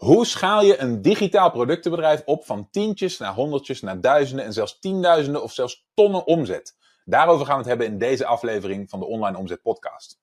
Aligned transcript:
Hoe 0.00 0.26
schaal 0.26 0.62
je 0.62 0.78
een 0.78 1.02
digitaal 1.02 1.50
productenbedrijf 1.50 2.22
op 2.24 2.44
van 2.44 2.68
tientjes 2.70 3.18
naar 3.18 3.34
honderdjes 3.34 3.80
naar 3.80 4.00
duizenden 4.00 4.44
en 4.44 4.52
zelfs 4.52 4.78
tienduizenden 4.78 5.42
of 5.42 5.52
zelfs 5.52 5.86
tonnen 5.94 6.26
omzet? 6.26 6.76
Daarover 7.04 7.46
gaan 7.46 7.54
we 7.54 7.60
het 7.60 7.68
hebben 7.68 7.86
in 7.86 7.98
deze 7.98 8.26
aflevering 8.26 8.90
van 8.90 9.00
de 9.00 9.06
Online 9.06 9.38
Omzet 9.38 9.62
Podcast. 9.62 10.18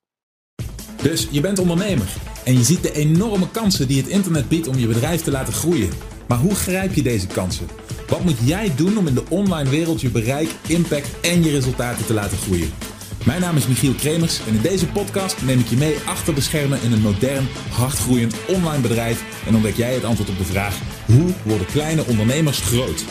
Dus 1.02 1.28
je 1.32 1.42
bent 1.42 1.60
ondernemer 1.60 2.08
en 2.46 2.54
je 2.54 2.63
ziet 2.63 2.84
de 2.84 2.92
enorme 2.92 3.52
kansen 3.52 3.88
die 3.88 4.02
het 4.02 4.12
internet 4.12 4.50
biedt 4.50 4.68
om 4.68 4.76
je 4.76 4.88
bedrijf 4.88 5.21
te 5.21 5.32
laten 5.32 5.54
groeien. 5.54 5.89
Maar 6.28 6.39
hoe 6.39 6.55
grijp 6.55 6.94
je 6.94 7.02
deze 7.02 7.28
kansen? 7.28 7.68
Wat 8.07 8.23
moet 8.23 8.48
jij 8.48 8.75
doen 8.75 8.98
om 8.98 9.07
in 9.07 9.16
de 9.16 9.25
online 9.30 9.70
wereld 9.70 10.02
je 10.02 10.12
bereik, 10.12 10.50
impact 10.68 11.20
en 11.20 11.44
je 11.44 11.52
resultaten 11.52 12.05
te 12.05 12.14
laten 12.14 12.38
groeien? 12.38 12.96
Mijn 13.28 13.41
naam 13.41 13.55
is 13.55 13.68
Michiel 13.68 13.94
Kremers 13.94 14.48
en 14.48 14.54
in 14.54 14.62
deze 14.62 14.88
podcast 14.88 15.41
neem 15.41 15.60
ik 15.60 15.68
je 15.68 15.75
mee 15.75 16.00
achter 16.05 16.36
de 16.36 16.41
schermen 16.41 16.82
in 16.82 16.91
een 16.91 17.02
modern, 17.02 17.48
hardgroeiend 17.71 18.36
online 18.48 18.82
bedrijf 18.82 19.46
en 19.48 19.55
ontdek 19.55 19.75
jij 19.75 19.93
het 19.93 20.04
antwoord 20.04 20.30
op 20.30 20.38
de 20.38 20.43
vraag: 20.43 21.06
hoe 21.06 21.34
worden 21.46 21.68
kleine 21.68 22.06
ondernemers 22.06 22.60
groot? 22.60 23.06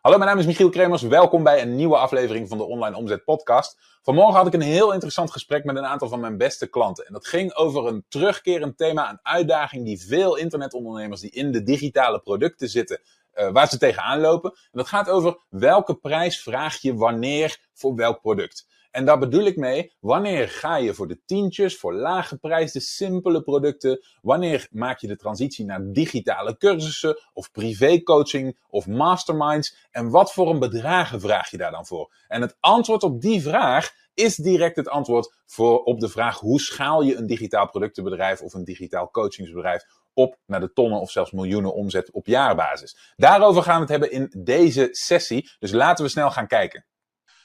Hallo, 0.00 0.18
mijn 0.18 0.30
naam 0.30 0.38
is 0.38 0.46
Michiel 0.46 0.68
Kremers. 0.68 1.02
Welkom 1.02 1.42
bij 1.42 1.62
een 1.62 1.76
nieuwe 1.76 1.96
aflevering 1.96 2.48
van 2.48 2.58
de 2.58 2.64
Online 2.64 2.96
Omzet 2.96 3.24
Podcast. 3.24 3.78
Vanmorgen 4.02 4.36
had 4.36 4.46
ik 4.46 4.54
een 4.54 4.60
heel 4.60 4.92
interessant 4.92 5.30
gesprek 5.30 5.64
met 5.64 5.76
een 5.76 5.86
aantal 5.86 6.08
van 6.08 6.20
mijn 6.20 6.36
beste 6.36 6.66
klanten. 6.66 7.06
En 7.06 7.12
dat 7.12 7.26
ging 7.26 7.54
over 7.54 7.86
een 7.86 8.04
terugkerend 8.08 8.76
thema, 8.76 9.10
een 9.10 9.18
uitdaging 9.22 9.84
die 9.84 10.04
veel 10.06 10.36
internetondernemers 10.36 11.20
die 11.20 11.30
in 11.30 11.52
de 11.52 11.62
digitale 11.62 12.20
producten 12.20 12.68
zitten, 12.68 13.00
uh, 13.34 13.50
waar 13.50 13.68
ze 13.68 13.78
tegenaan 13.78 14.20
lopen. 14.20 14.50
En 14.50 14.78
dat 14.78 14.88
gaat 14.88 15.08
over 15.08 15.38
welke 15.48 15.94
prijs 15.94 16.42
vraag 16.42 16.80
je 16.80 16.94
wanneer 16.94 17.58
voor 17.72 17.94
welk 17.94 18.20
product. 18.20 18.66
En 18.94 19.04
daar 19.04 19.18
bedoel 19.18 19.44
ik 19.44 19.56
mee, 19.56 19.92
wanneer 20.00 20.48
ga 20.48 20.76
je 20.76 20.94
voor 20.94 21.08
de 21.08 21.20
tientjes, 21.24 21.76
voor 21.78 21.94
lage 21.94 22.36
prijzen, 22.36 22.80
simpele 22.80 23.42
producten? 23.42 24.04
Wanneer 24.22 24.68
maak 24.70 24.98
je 24.98 25.06
de 25.06 25.16
transitie 25.16 25.64
naar 25.64 25.92
digitale 25.92 26.56
cursussen 26.56 27.20
of 27.32 27.50
privécoaching 27.50 28.58
of 28.68 28.86
masterminds? 28.86 29.88
En 29.90 30.10
wat 30.10 30.32
voor 30.32 30.50
een 30.50 30.58
bedragen 30.58 31.20
vraag 31.20 31.50
je 31.50 31.56
daar 31.56 31.70
dan 31.70 31.86
voor? 31.86 32.14
En 32.28 32.40
het 32.40 32.56
antwoord 32.60 33.02
op 33.02 33.20
die 33.20 33.42
vraag 33.42 33.92
is 34.14 34.36
direct 34.36 34.76
het 34.76 34.88
antwoord 34.88 35.34
voor, 35.46 35.82
op 35.82 36.00
de 36.00 36.08
vraag 36.08 36.38
hoe 36.38 36.60
schaal 36.60 37.02
je 37.02 37.16
een 37.16 37.26
digitaal 37.26 37.68
productenbedrijf 37.68 38.40
of 38.40 38.54
een 38.54 38.64
digitaal 38.64 39.10
coachingsbedrijf 39.10 39.84
op 40.14 40.38
naar 40.46 40.60
de 40.60 40.72
tonnen 40.72 41.00
of 41.00 41.10
zelfs 41.10 41.30
miljoenen 41.30 41.74
omzet 41.74 42.10
op 42.10 42.26
jaarbasis. 42.26 43.12
Daarover 43.16 43.62
gaan 43.62 43.74
we 43.74 43.80
het 43.80 43.90
hebben 43.90 44.10
in 44.10 44.34
deze 44.44 44.88
sessie. 44.90 45.50
Dus 45.58 45.72
laten 45.72 46.04
we 46.04 46.10
snel 46.10 46.30
gaan 46.30 46.46
kijken. 46.46 46.84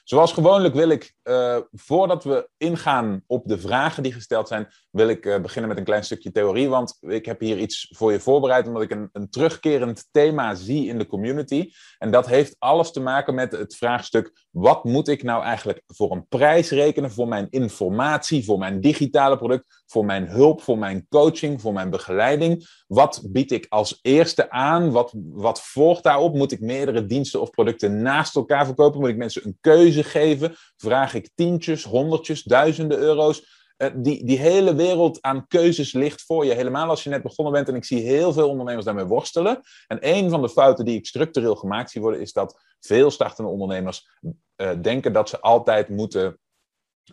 Zoals 0.10 0.34
gewoonlijk 0.34 0.74
wil 0.74 0.90
ik, 0.90 1.14
uh, 1.24 1.58
voordat 1.72 2.24
we 2.24 2.50
ingaan 2.58 3.24
op 3.28 3.48
de 3.48 3.60
vragen 3.60 4.04
die 4.04 4.14
gesteld 4.14 4.48
zijn, 4.48 4.68
wil 4.92 5.08
ik 5.08 5.26
uh, 5.26 5.42
beginnen 5.42 5.70
met 5.70 5.78
een 5.78 5.86
klein 5.86 6.04
stukje 6.04 6.32
theorie. 6.32 6.70
Want 6.70 6.98
ik 7.02 7.26
heb 7.26 7.40
hier 7.40 7.58
iets 7.58 7.94
voor 7.96 8.12
je 8.12 8.20
voorbereid, 8.20 8.68
omdat 8.68 8.82
ik 8.82 8.92
een, 8.92 9.10
een, 9.12 9.30
terugkerend 9.30 10.08
thema 10.12 10.56
zie 10.56 10.88
in 10.88 10.98
de 10.98 11.08
community. 11.08 11.72
En 11.98 12.12
dat 12.12 12.28
heeft 12.28 12.56
alles 12.60 12.92
te 12.92 13.00
maken 13.00 13.36
met 13.36 13.52
het 13.52 13.76
vraagstuk: 13.76 14.46
wat 14.50 14.84
moet 14.84 15.08
ik 15.08 15.24
nou 15.24 15.44
eigenlijk 15.44 15.82
voor 15.88 16.12
een 16.12 16.28
prijs 16.28 16.70
rekenen 16.70 17.12
voor 17.12 17.28
mijn 17.28 17.48
informatie, 17.50 18.46
voor 18.46 18.58
mijn 18.58 18.82
digitale 18.82 19.38
product, 19.38 19.84
voor 19.86 20.06
mijn 20.06 20.28
hulp, 20.28 20.62
voor 20.62 20.78
mijn 20.78 21.06
coaching, 21.10 21.62
voor 21.62 21.74
mijn 21.74 21.90
begeleiding? 21.90 22.68
Wat 22.88 23.22
bied 23.28 23.52
ik 23.52 23.66
als 23.70 24.00
eerste 24.02 24.50
aan? 24.50 24.92
Wat, 24.92 25.14
wat 25.32 25.62
volgt 25.62 26.04
daarop? 26.04 26.36
Moet 26.36 26.52
ik 26.52 26.60
meerdere 26.60 27.06
diensten 27.06 27.42
of 27.42 27.50
producten 27.50 28.02
naast 28.02 28.36
elkaar 28.36 28.66
verkopen? 28.66 29.00
Moet 29.00 29.10
ik 29.10 29.18
mensen 29.18 29.46
een 29.46 29.58
keuze 29.62 29.99
geven? 30.04 30.56
Vraag 30.78 31.14
ik 31.14 31.30
tientjes, 31.36 31.84
honderdjes, 31.84 32.44
duizenden 32.44 32.98
euro's? 32.98 33.58
Uh, 33.78 33.90
die, 33.96 34.26
die 34.26 34.40
hele 34.40 34.76
wereld 34.76 35.22
aan 35.22 35.48
keuzes 35.48 35.94
ligt 35.94 36.22
voor 36.22 36.46
je. 36.46 36.54
Helemaal 36.54 36.90
als 36.90 37.04
je 37.04 37.10
net 37.10 37.22
begonnen 37.22 37.54
bent. 37.54 37.68
En 37.68 37.76
ik 37.76 37.86
zie 37.86 38.02
heel 38.02 38.34
veel 38.34 38.50
ondernemers 38.50 38.86
daarmee 38.86 39.06
worstelen. 39.06 39.62
En 39.88 39.98
een 40.02 40.30
van 40.30 40.42
de 40.42 40.50
fouten 40.50 40.86
die 40.86 40.98
ik 40.98 41.06
structureel 41.06 41.56
gemaakt 41.56 41.92
zie 41.92 42.02
worden, 42.02 42.22
is 42.22 42.34
dat 42.34 42.62
veel 42.80 43.12
startende 43.12 43.52
ondernemers 43.52 44.10
uh, 44.22 44.70
denken 44.82 45.14
dat 45.14 45.30
ze 45.30 45.40
altijd 45.40 45.90
moeten 45.90 46.40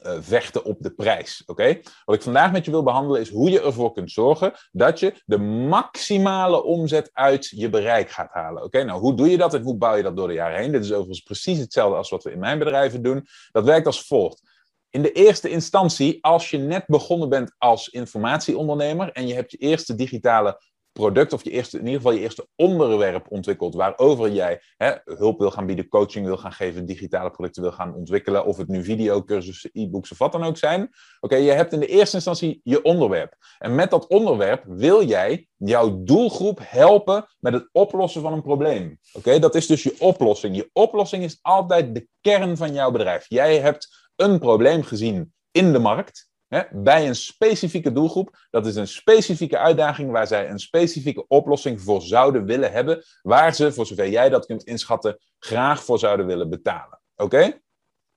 uh, 0.02 0.16
vechten 0.20 0.64
op 0.64 0.76
de 0.80 0.90
prijs. 0.90 1.42
Oké? 1.46 1.80
Wat 2.04 2.16
ik 2.16 2.22
vandaag 2.22 2.52
met 2.52 2.64
je 2.64 2.70
wil 2.70 2.82
behandelen 2.82 3.20
is 3.20 3.30
hoe 3.30 3.50
je 3.50 3.62
ervoor 3.62 3.92
kunt 3.92 4.10
zorgen 4.10 4.52
dat 4.72 5.00
je 5.00 5.22
de 5.24 5.38
maximale 5.38 6.62
omzet 6.62 7.10
uit 7.12 7.48
je 7.48 7.70
bereik 7.70 8.10
gaat 8.10 8.32
halen. 8.32 8.62
Oké? 8.62 8.84
Nou, 8.84 9.00
hoe 9.00 9.14
doe 9.14 9.30
je 9.30 9.36
dat 9.36 9.54
en 9.54 9.62
hoe 9.62 9.76
bouw 9.76 9.94
je 9.94 10.02
dat 10.02 10.16
door 10.16 10.28
de 10.28 10.34
jaren 10.34 10.58
heen? 10.58 10.72
Dit 10.72 10.84
is 10.84 10.92
overigens 10.92 11.20
precies 11.20 11.58
hetzelfde 11.58 11.96
als 11.96 12.10
wat 12.10 12.24
we 12.24 12.32
in 12.32 12.38
mijn 12.38 12.58
bedrijven 12.58 13.02
doen. 13.02 13.26
Dat 13.52 13.64
werkt 13.64 13.86
als 13.86 14.06
volgt. 14.06 14.54
In 14.90 15.02
de 15.02 15.12
eerste 15.12 15.48
instantie, 15.48 16.18
als 16.24 16.50
je 16.50 16.58
net 16.58 16.84
begonnen 16.86 17.28
bent 17.28 17.54
als 17.58 17.88
informatieondernemer 17.88 19.12
en 19.12 19.26
je 19.26 19.34
hebt 19.34 19.50
je 19.50 19.56
eerste 19.58 19.94
digitale 19.94 20.60
product 20.96 21.32
of 21.32 21.44
je 21.44 21.50
eerste, 21.50 21.78
in 21.78 21.84
ieder 21.84 22.00
geval 22.00 22.12
je 22.12 22.20
eerste 22.20 22.48
onderwerp 22.56 23.26
ontwikkeld 23.28 23.74
waarover 23.74 24.30
jij 24.32 24.60
hè, 24.76 24.92
hulp 25.04 25.38
wil 25.38 25.50
gaan 25.50 25.66
bieden, 25.66 25.88
coaching 25.88 26.26
wil 26.26 26.36
gaan 26.36 26.52
geven, 26.52 26.86
digitale 26.86 27.30
producten 27.30 27.62
wil 27.62 27.72
gaan 27.72 27.94
ontwikkelen, 27.94 28.44
of 28.44 28.56
het 28.56 28.68
nu 28.68 28.84
videocursussen, 28.84 29.70
e-books 29.72 30.12
of 30.12 30.18
wat 30.18 30.32
dan 30.32 30.44
ook 30.44 30.56
zijn. 30.56 30.90
Oké, 31.20 31.36
je 31.36 31.50
hebt 31.50 31.72
in 31.72 31.80
de 31.80 31.86
eerste 31.86 32.14
instantie 32.14 32.60
je 32.62 32.82
onderwerp. 32.82 33.34
En 33.58 33.74
met 33.74 33.90
dat 33.90 34.06
onderwerp 34.06 34.64
wil 34.66 35.06
jij 35.06 35.48
jouw 35.56 36.02
doelgroep 36.02 36.60
helpen 36.62 37.26
met 37.38 37.52
het 37.52 37.68
oplossen 37.72 38.22
van 38.22 38.32
een 38.32 38.42
probleem. 38.42 38.98
Oké, 39.12 39.38
dat 39.38 39.54
is 39.54 39.66
dus 39.66 39.82
je 39.82 39.96
oplossing. 39.98 40.56
Je 40.56 40.70
oplossing 40.72 41.24
is 41.24 41.38
altijd 41.42 41.94
de 41.94 42.08
kern 42.20 42.56
van 42.56 42.72
jouw 42.72 42.90
bedrijf. 42.90 43.24
Jij 43.28 43.58
hebt 43.58 44.10
een 44.16 44.38
probleem 44.38 44.82
gezien 44.82 45.32
in 45.50 45.72
de 45.72 45.78
markt. 45.78 46.25
Bij 46.70 47.08
een 47.08 47.14
specifieke 47.14 47.92
doelgroep. 47.92 48.46
Dat 48.50 48.66
is 48.66 48.76
een 48.76 48.88
specifieke 48.88 49.58
uitdaging 49.58 50.10
waar 50.10 50.26
zij 50.26 50.50
een 50.50 50.58
specifieke 50.58 51.26
oplossing 51.26 51.80
voor 51.80 52.02
zouden 52.02 52.44
willen 52.44 52.72
hebben. 52.72 53.04
Waar 53.22 53.54
ze, 53.54 53.72
voor 53.72 53.86
zover 53.86 54.08
jij 54.08 54.28
dat 54.28 54.46
kunt 54.46 54.64
inschatten, 54.64 55.18
graag 55.38 55.84
voor 55.84 55.98
zouden 55.98 56.26
willen 56.26 56.50
betalen. 56.50 57.00
Oké? 57.16 57.60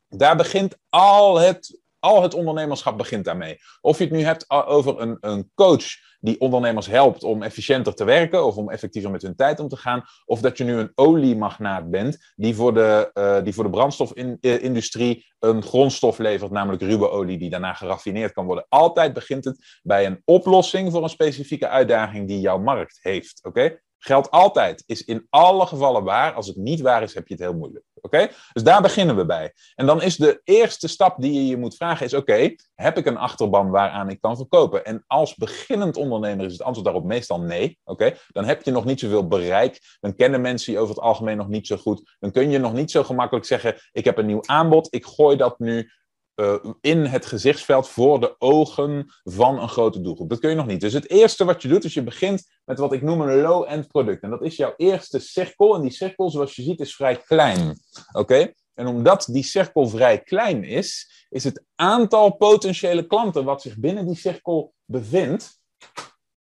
Daar 0.08 0.36
begint 0.36 0.78
al 0.90 1.40
het, 1.40 1.82
al 2.00 2.22
het 2.22 2.34
ondernemerschap 2.34 2.98
begint 2.98 3.26
daarmee. 3.26 3.58
Of 3.82 3.98
je 3.98 4.04
het 4.04 4.14
nu 4.14 4.22
hebt 4.22 4.50
over 4.50 5.00
een, 5.00 5.18
een 5.20 5.52
coach 5.56 5.86
die 6.20 6.40
ondernemers 6.40 6.88
helpt 6.88 7.24
om 7.24 7.44
efficiënter 7.44 7.94
te 7.94 8.04
werken 8.04 8.46
of 8.46 8.56
om 8.56 8.70
effectiever 8.70 9.12
met 9.12 9.22
hun 9.22 9.36
tijd 9.36 9.60
om 9.60 9.68
te 9.68 9.78
gaan. 9.78 10.04
Of 10.26 10.42
dat 10.42 10.58
je 10.58 10.64
nu 10.64 10.74
een 10.74 10.92
oliemagnaat 10.96 11.90
bent 11.90 12.34
die 12.36 12.56
voor 12.56 12.74
de, 12.74 13.12
uh, 13.14 13.44
die 13.44 13.54
voor 13.54 13.64
de 13.64 13.70
brandstofindustrie 13.70 15.26
een 15.40 15.64
grondstof 15.64 16.18
levert, 16.18 16.52
namelijk 16.52 16.82
ruwe 16.82 17.10
olie, 17.10 17.38
die 17.38 17.50
daarna 17.50 17.74
geraffineerd 17.74 18.32
kan 18.32 18.46
worden. 18.46 18.66
Altijd 18.70 19.14
begint 19.14 19.46
het 19.46 19.80
bij 19.84 20.06
een 20.06 20.22
oplossing 20.26 20.92
voor 20.92 21.04
een 21.04 21.10
specifieke 21.10 21.68
uitdaging 21.68 22.28
die 22.28 22.40
jouw 22.40 22.60
markt 22.60 23.00
heeft. 23.02 23.40
Oké? 23.44 23.80
Geldt 24.00 24.32
altijd, 24.32 24.84
is 24.86 25.04
in 25.04 25.28
alle 25.30 25.66
gevallen 25.66 26.04
waar. 26.04 26.34
Als 26.34 26.48
het 26.48 26.56
niet 26.56 26.82
waar 26.82 27.04
is, 27.04 27.14
heb 27.14 27.28
je 27.28 27.34
het 27.34 27.44
heel 27.44 27.54
moeilijk. 27.54 27.86
Oké? 28.02 28.30
Dus 28.54 28.64
daar 28.64 28.82
beginnen 28.82 29.16
we 29.16 29.26
bij. 29.26 29.54
En 29.76 29.86
dan 29.86 30.02
is 30.02 30.18
de 30.18 30.42
eerste 30.44 30.88
stap 30.88 31.22
die 31.22 31.34
je 31.34 31.48
je 31.48 31.58
moet 31.58 31.76
vragen 31.76 32.06
is, 32.06 32.14
oké, 32.14 32.56
heb 32.76 32.98
ik 32.98 33.06
een 33.06 33.18
achterban 33.18 33.70
waaraan 33.70 34.10
ik 34.10 34.22
kan 34.22 34.36
verkopen? 34.36 34.86
En 34.86 35.04
als 35.08 35.36
beginnend 35.36 35.98
ondernemer 35.98 36.46
is 36.46 36.52
het 36.52 36.62
antwoord 36.62 36.86
daarop 36.86 37.06
meestal 37.06 37.42
nee. 37.42 37.80
Oké? 37.84 38.14
Dan 38.28 38.46
heb 38.46 38.64
je 38.64 38.72
nog 38.72 38.86
niet 38.86 39.00
zoveel 39.00 39.28
bereik. 39.28 39.98
Dan 40.00 40.16
kennen 40.16 40.42
mensen 40.42 40.74
je 40.74 40.80
over 40.80 40.96
het 40.96 41.04
algemeen 41.04 41.38
nog 41.38 41.48
niet 41.48 41.68
zo 41.68 41.78
goed. 41.78 42.16
Dan 42.20 42.32
kun 42.32 42.50
je 42.50 42.58
nog 42.58 42.74
niet 42.74 42.92
zo 42.92 43.04
gemakkelijk 43.04 43.46
zeggen, 43.46 43.76
ik 43.92 44.06
heb 44.06 44.18
een 44.18 44.26
nieuw 44.26 44.44
aanbod, 44.46 44.94
ik 44.94 45.06
gooi 45.06 45.38
dat 45.38 45.60
nu 45.60 45.92
uh, 46.40 46.56
in 46.82 47.06
het 47.06 47.26
gezichtsveld 47.26 47.88
voor 47.88 48.20
de 48.20 48.36
ogen 48.38 49.14
van 49.24 49.60
een 49.60 49.70
grote 49.70 50.02
doelgroep. 50.02 50.30
Dat 50.30 50.40
kun 50.40 50.50
je 50.50 50.56
nog 50.56 50.66
niet. 50.66 50.82
Dus 50.82 50.94
het 50.94 51.10
eerste 51.10 51.46
wat 51.46 51.62
je 51.62 51.68
doet, 51.68 51.84
is 51.84 51.94
je 51.94 52.04
begint 52.04 52.50
met 52.66 52.80
wat 52.80 52.94
ik 52.94 53.02
noem 53.02 53.22
een 53.22 53.42
low-end 53.42 53.88
product. 53.88 54.24
En 54.24 54.30
dat 54.30 54.42
is 54.42 54.56
jouw 54.56 54.74
eerste 54.78 55.20
cirkel. 55.20 55.76
En 55.76 55.82
die 55.82 55.92
cirkel, 55.92 56.30
zoals 56.30 56.56
je 56.56 56.62
ziet, 56.62 56.80
is 56.80 56.96
vrij 56.96 57.18
klein. 57.18 57.80
Oké? 58.12 58.54
En 58.74 58.88
omdat 58.88 59.28
die 59.32 59.44
cirkel 59.44 59.88
vrij 59.88 60.20
klein 60.20 60.64
is, 60.64 61.12
is 61.30 61.44
het 61.44 61.64
aantal 61.76 62.36
potentiële 62.36 63.08
klanten 63.08 63.44
wat 63.44 63.62
zich 63.62 63.78
binnen 63.78 64.06
die 64.06 64.16
cirkel 64.16 64.74
bevindt, 64.86 65.62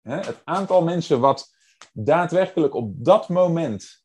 hè, 0.03 0.17
het 0.17 0.41
aantal 0.45 0.83
mensen 0.83 1.21
wat 1.21 1.55
daadwerkelijk 1.93 2.75
op 2.75 3.05
dat 3.05 3.29
moment 3.29 4.05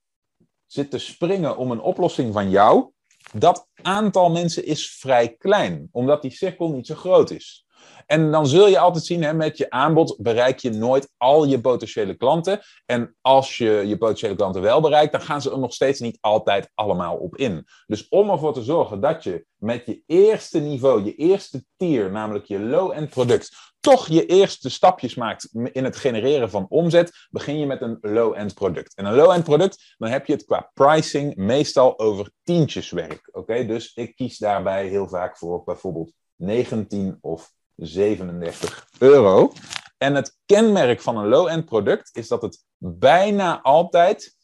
zit 0.65 0.91
te 0.91 0.97
springen 0.97 1.57
om 1.57 1.71
een 1.71 1.81
oplossing 1.81 2.33
van 2.33 2.49
jou, 2.49 2.91
dat 3.33 3.67
aantal 3.81 4.31
mensen 4.31 4.65
is 4.65 4.89
vrij 4.89 5.35
klein, 5.35 5.89
omdat 5.91 6.21
die 6.21 6.31
cirkel 6.31 6.71
niet 6.71 6.87
zo 6.87 6.95
groot 6.95 7.31
is. 7.31 7.65
En 8.05 8.31
dan 8.31 8.47
zul 8.47 8.67
je 8.67 8.79
altijd 8.79 9.05
zien, 9.05 9.23
hè, 9.23 9.33
met 9.33 9.57
je 9.57 9.69
aanbod 9.69 10.15
bereik 10.19 10.59
je 10.59 10.69
nooit 10.69 11.13
al 11.17 11.45
je 11.45 11.61
potentiële 11.61 12.13
klanten. 12.13 12.59
En 12.85 13.15
als 13.21 13.57
je 13.57 13.83
je 13.85 13.97
potentiële 13.97 14.35
klanten 14.35 14.61
wel 14.61 14.81
bereikt, 14.81 15.11
dan 15.11 15.21
gaan 15.21 15.41
ze 15.41 15.51
er 15.51 15.59
nog 15.59 15.73
steeds 15.73 15.99
niet 15.99 16.17
altijd 16.21 16.71
allemaal 16.73 17.15
op 17.15 17.35
in. 17.35 17.67
Dus 17.85 18.07
om 18.07 18.29
ervoor 18.29 18.53
te 18.53 18.63
zorgen 18.63 18.99
dat 18.99 19.23
je 19.23 19.45
met 19.55 19.85
je 19.85 20.01
eerste 20.05 20.59
niveau, 20.59 21.03
je 21.03 21.15
eerste 21.15 21.65
tier, 21.77 22.11
namelijk 22.11 22.45
je 22.45 22.59
low-end 22.59 23.09
product, 23.09 23.71
toch 23.79 24.07
je 24.07 24.25
eerste 24.25 24.69
stapjes 24.69 25.15
maakt 25.15 25.49
in 25.71 25.83
het 25.83 25.95
genereren 25.95 26.49
van 26.49 26.65
omzet, 26.69 27.27
begin 27.29 27.59
je 27.59 27.65
met 27.65 27.81
een 27.81 27.97
low-end 28.01 28.53
product. 28.53 28.95
En 28.95 29.05
een 29.05 29.15
low-end 29.15 29.43
product, 29.43 29.95
dan 29.97 30.09
heb 30.09 30.25
je 30.25 30.33
het 30.33 30.45
qua 30.45 30.71
pricing 30.73 31.35
meestal 31.35 31.99
over 31.99 32.31
tientjeswerk. 32.43 33.29
Oké, 33.31 33.65
dus 33.65 33.93
ik 33.93 34.15
kies 34.15 34.37
daarbij 34.37 34.87
heel 34.87 35.07
vaak 35.07 35.37
voor 35.37 35.63
bijvoorbeeld 35.63 36.13
19 36.35 37.17
of 37.21 37.51
37 37.81 38.87
euro. 38.99 39.51
En 39.97 40.15
het 40.15 40.37
kenmerk 40.45 41.01
van 41.01 41.17
een 41.17 41.27
low-end 41.27 41.65
product 41.65 42.09
is 42.13 42.27
dat 42.27 42.41
het 42.41 42.63
bijna 42.77 43.61
altijd, 43.61 44.35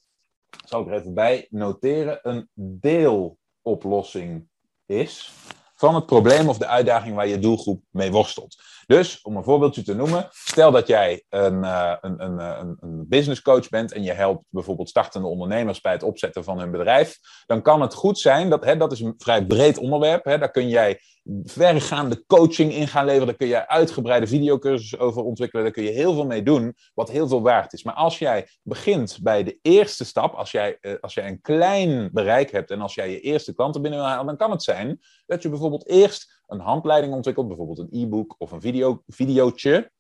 zal 0.66 0.82
ik 0.82 0.88
er 0.88 0.94
even 0.94 1.14
bij 1.14 1.48
noteren, 1.50 2.20
een 2.24 2.50
deeloplossing 2.54 4.48
is 4.86 5.32
van 5.78 5.96
het 5.96 6.06
probleem 6.06 6.50
of 6.50 6.58
de 6.58 6.68
uitdaging 6.68 7.16
waar 7.16 7.28
je 7.28 7.40
doelgroep 7.40 7.82
mee 7.90 8.12
worstelt. 8.12 8.56
Dus 8.86 9.22
om 9.22 9.36
een 9.36 9.44
voorbeeldje 9.44 9.84
te 9.84 9.96
noemen, 9.96 10.28
stel 10.32 10.72
dat 10.72 10.88
jij 10.88 11.24
een, 11.30 11.64
uh, 11.64 11.94
een, 12.02 12.24
een, 12.24 13.06
business 13.08 13.42
coach 13.42 13.70
bent 13.70 13.92
en 13.92 14.04
je 14.04 14.12
helpt 14.12 14.44
bijvoorbeeld 14.50 14.90
startende 14.90 15.28
ondernemers 15.28 15.82
bij 15.82 15.92
het 15.92 16.04
opzetten 16.04 16.44
van 16.44 16.60
hun 16.60 16.72
bedrijf, 16.72 17.18
dan 17.46 17.62
kan 17.62 17.82
het 17.82 17.94
goed 17.94 18.20
zijn, 18.20 18.50
dat, 18.50 18.66
hè, 18.66 18.78
dat 18.78 18.92
is 18.92 19.00
een 19.00 19.14
vrij 19.18 19.46
breed 19.46 19.78
onderwerp, 19.78 20.24
hè, 20.24 20.38
daar 20.38 20.52
kun 20.52 20.70
jij 20.70 21.00
vergaande 21.44 22.26
coaching 22.26 22.74
in 22.74 22.88
gaan 22.88 23.06
leveren, 23.06 23.28
daar 23.28 23.36
kun 23.36 23.48
je 23.48 23.68
uitgebreide 23.68 24.28
videocursussen 24.28 25.00
over 25.00 25.24
ontwikkelen, 25.24 25.64
daar 25.64 25.74
kun 25.74 25.84
je 25.84 25.90
heel 25.90 26.14
veel 26.14 26.26
mee 26.26 26.44
doen, 26.44 26.76
wat 26.94 27.12
heel 27.12 27.28
veel 27.28 27.42
waard 27.42 27.74
is. 27.74 27.84
Maar 27.84 27.94
als 27.94 28.20
jij 28.20 28.48
begint 28.64 29.20
bij 29.22 29.44
de 29.44 29.60
eerste 29.62 30.06
stap, 30.06 30.34
als 30.34 30.52
jij, 30.52 30.78
uh, 30.82 30.94
als 31.02 31.14
jij 31.14 31.28
een 31.28 31.42
klein 31.42 32.10
bereik 32.14 32.52
hebt 32.52 32.72
en 32.72 32.82
als 32.82 32.96
jij 32.96 33.12
je 33.12 33.20
eerste 33.20 33.54
klanten 33.54 33.82
binnen 33.82 34.00
wil 34.00 34.10
halen, 34.10 34.26
dan 34.26 34.38
kan 34.38 34.52
het 34.52 34.64
zijn 34.64 35.00
dat 35.26 35.42
je 35.42 35.50
bijvoorbeeld 35.50 35.88
eerst 35.88 36.42
een 36.48 36.60
handleiding 36.60 37.14
ontwikkelt, 37.14 37.48
bijvoorbeeld 37.48 37.80
een 37.80 38.02
e-book 38.02 38.36
of 38.38 38.52
een 38.52 38.62
video, 38.62 39.04
videootje, 39.08 39.92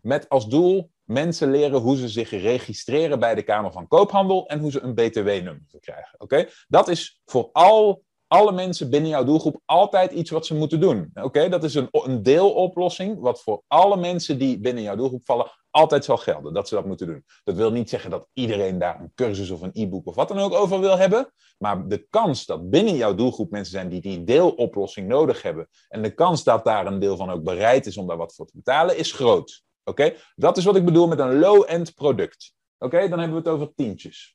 met 0.00 0.28
als 0.28 0.48
doel 0.48 0.90
mensen 1.04 1.50
leren 1.50 1.80
hoe 1.80 1.96
ze 1.96 2.08
zich 2.08 2.30
registreren 2.30 3.18
bij 3.18 3.34
de 3.34 3.42
Kamer 3.42 3.72
van 3.72 3.88
Koophandel 3.88 4.48
en 4.48 4.58
hoe 4.58 4.70
ze 4.70 4.80
een 4.80 4.94
BTW-nummer 4.94 5.62
krijgen. 5.80 6.20
Oké? 6.20 6.48
Dat 6.68 6.88
is 6.88 7.20
voor 7.24 7.48
al, 7.52 8.04
alle 8.34 8.52
mensen 8.52 8.90
binnen 8.90 9.10
jouw 9.10 9.24
doelgroep 9.24 9.60
altijd 9.64 10.12
iets 10.12 10.30
wat 10.30 10.46
ze 10.46 10.54
moeten 10.54 10.80
doen. 10.80 11.10
Oké? 11.14 11.48
Dat 11.48 11.64
is 11.64 11.74
een, 11.74 11.88
een 11.90 12.22
deeloplossing 12.22 13.20
wat 13.20 13.42
voor 13.42 13.62
alle 13.66 13.96
mensen 13.96 14.38
die 14.38 14.60
binnen 14.60 14.82
jouw 14.82 14.96
doelgroep 14.96 15.24
vallen 15.24 15.50
altijd 15.70 16.04
zal 16.04 16.16
gelden 16.16 16.54
dat 16.54 16.68
ze 16.68 16.74
dat 16.74 16.86
moeten 16.86 17.06
doen. 17.06 17.24
Dat 17.44 17.54
wil 17.54 17.72
niet 17.72 17.88
zeggen 17.88 18.10
dat 18.10 18.28
iedereen 18.32 18.78
daar 18.78 19.00
een 19.00 19.12
cursus 19.14 19.50
of 19.50 19.60
een 19.60 19.70
e-book 19.72 20.06
of 20.06 20.14
wat 20.14 20.28
dan 20.28 20.38
ook 20.38 20.52
over 20.52 20.80
wil 20.80 20.98
hebben. 20.98 21.32
Maar 21.58 21.88
de 21.88 22.06
kans 22.10 22.46
dat 22.46 22.70
binnen 22.70 22.96
jouw 22.96 23.14
doelgroep 23.14 23.50
mensen 23.50 23.72
zijn 23.72 23.88
die 23.88 24.00
die 24.00 24.24
deeloplossing 24.24 25.08
nodig 25.08 25.42
hebben. 25.42 25.68
En 25.88 26.02
de 26.02 26.14
kans 26.14 26.44
dat 26.44 26.64
daar 26.64 26.86
een 26.86 26.98
deel 26.98 27.16
van 27.16 27.30
ook 27.30 27.42
bereid 27.42 27.86
is 27.86 27.96
om 27.96 28.06
daar 28.06 28.16
wat 28.16 28.34
voor 28.34 28.46
te 28.46 28.56
betalen, 28.56 28.98
is 28.98 29.12
groot. 29.12 29.62
Oké? 29.84 30.14
Dat 30.34 30.56
is 30.56 30.64
wat 30.64 30.76
ik 30.76 30.84
bedoel 30.84 31.06
met 31.06 31.18
een 31.18 31.38
low-end 31.38 31.94
product. 31.94 32.54
Oké? 32.78 33.08
Dan 33.08 33.18
hebben 33.18 33.42
we 33.42 33.48
het 33.48 33.60
over 33.60 33.74
tientjes. 33.74 34.33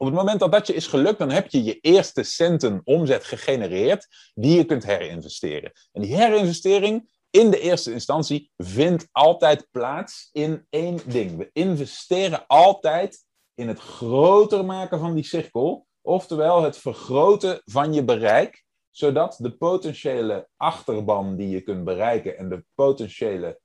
Op 0.00 0.06
het 0.06 0.16
moment 0.16 0.40
dat 0.40 0.52
dat 0.52 0.66
je 0.66 0.74
is 0.74 0.86
gelukt, 0.86 1.18
dan 1.18 1.30
heb 1.30 1.50
je 1.50 1.64
je 1.64 1.80
eerste 1.80 2.22
centen 2.22 2.80
omzet 2.84 3.24
gegenereerd 3.24 4.06
die 4.34 4.56
je 4.56 4.64
kunt 4.64 4.84
herinvesteren. 4.84 5.72
En 5.92 6.02
die 6.02 6.16
herinvestering 6.16 7.16
in 7.30 7.50
de 7.50 7.60
eerste 7.60 7.92
instantie 7.92 8.50
vindt 8.56 9.08
altijd 9.12 9.66
plaats 9.70 10.28
in 10.32 10.66
één 10.70 10.98
ding. 11.06 11.36
We 11.36 11.50
investeren 11.52 12.46
altijd 12.46 13.24
in 13.54 13.68
het 13.68 13.78
groter 13.78 14.64
maken 14.64 14.98
van 14.98 15.14
die 15.14 15.24
cirkel, 15.24 15.86
oftewel 16.00 16.62
het 16.62 16.76
vergroten 16.76 17.60
van 17.64 17.92
je 17.92 18.04
bereik, 18.04 18.64
zodat 18.90 19.36
de 19.38 19.56
potentiële 19.56 20.48
achterban 20.56 21.36
die 21.36 21.48
je 21.48 21.60
kunt 21.60 21.84
bereiken 21.84 22.38
en 22.38 22.48
de 22.48 22.64
potentiële 22.74 23.60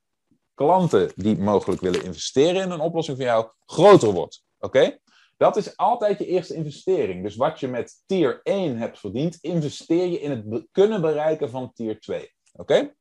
klanten 0.53 1.11
die 1.15 1.37
mogelijk 1.37 1.81
willen 1.81 2.03
investeren 2.03 2.61
in 2.61 2.71
een 2.71 2.79
oplossing 2.79 3.17
van 3.17 3.25
jou 3.25 3.49
groter 3.65 4.11
wordt. 4.11 4.43
Oké? 4.59 4.97
Dat 5.37 5.57
is 5.57 5.77
altijd 5.77 6.19
je 6.19 6.25
eerste 6.25 6.53
investering. 6.53 7.23
Dus 7.23 7.35
wat 7.35 7.59
je 7.59 7.67
met 7.67 8.03
tier 8.05 8.39
1 8.43 8.77
hebt 8.77 8.99
verdiend, 8.99 9.37
investeer 9.41 10.05
je 10.07 10.19
in 10.19 10.31
het 10.31 10.65
kunnen 10.71 11.01
bereiken 11.01 11.49
van 11.49 11.73
tier 11.73 11.99
2. 11.99 12.33
Oké? 12.53 12.93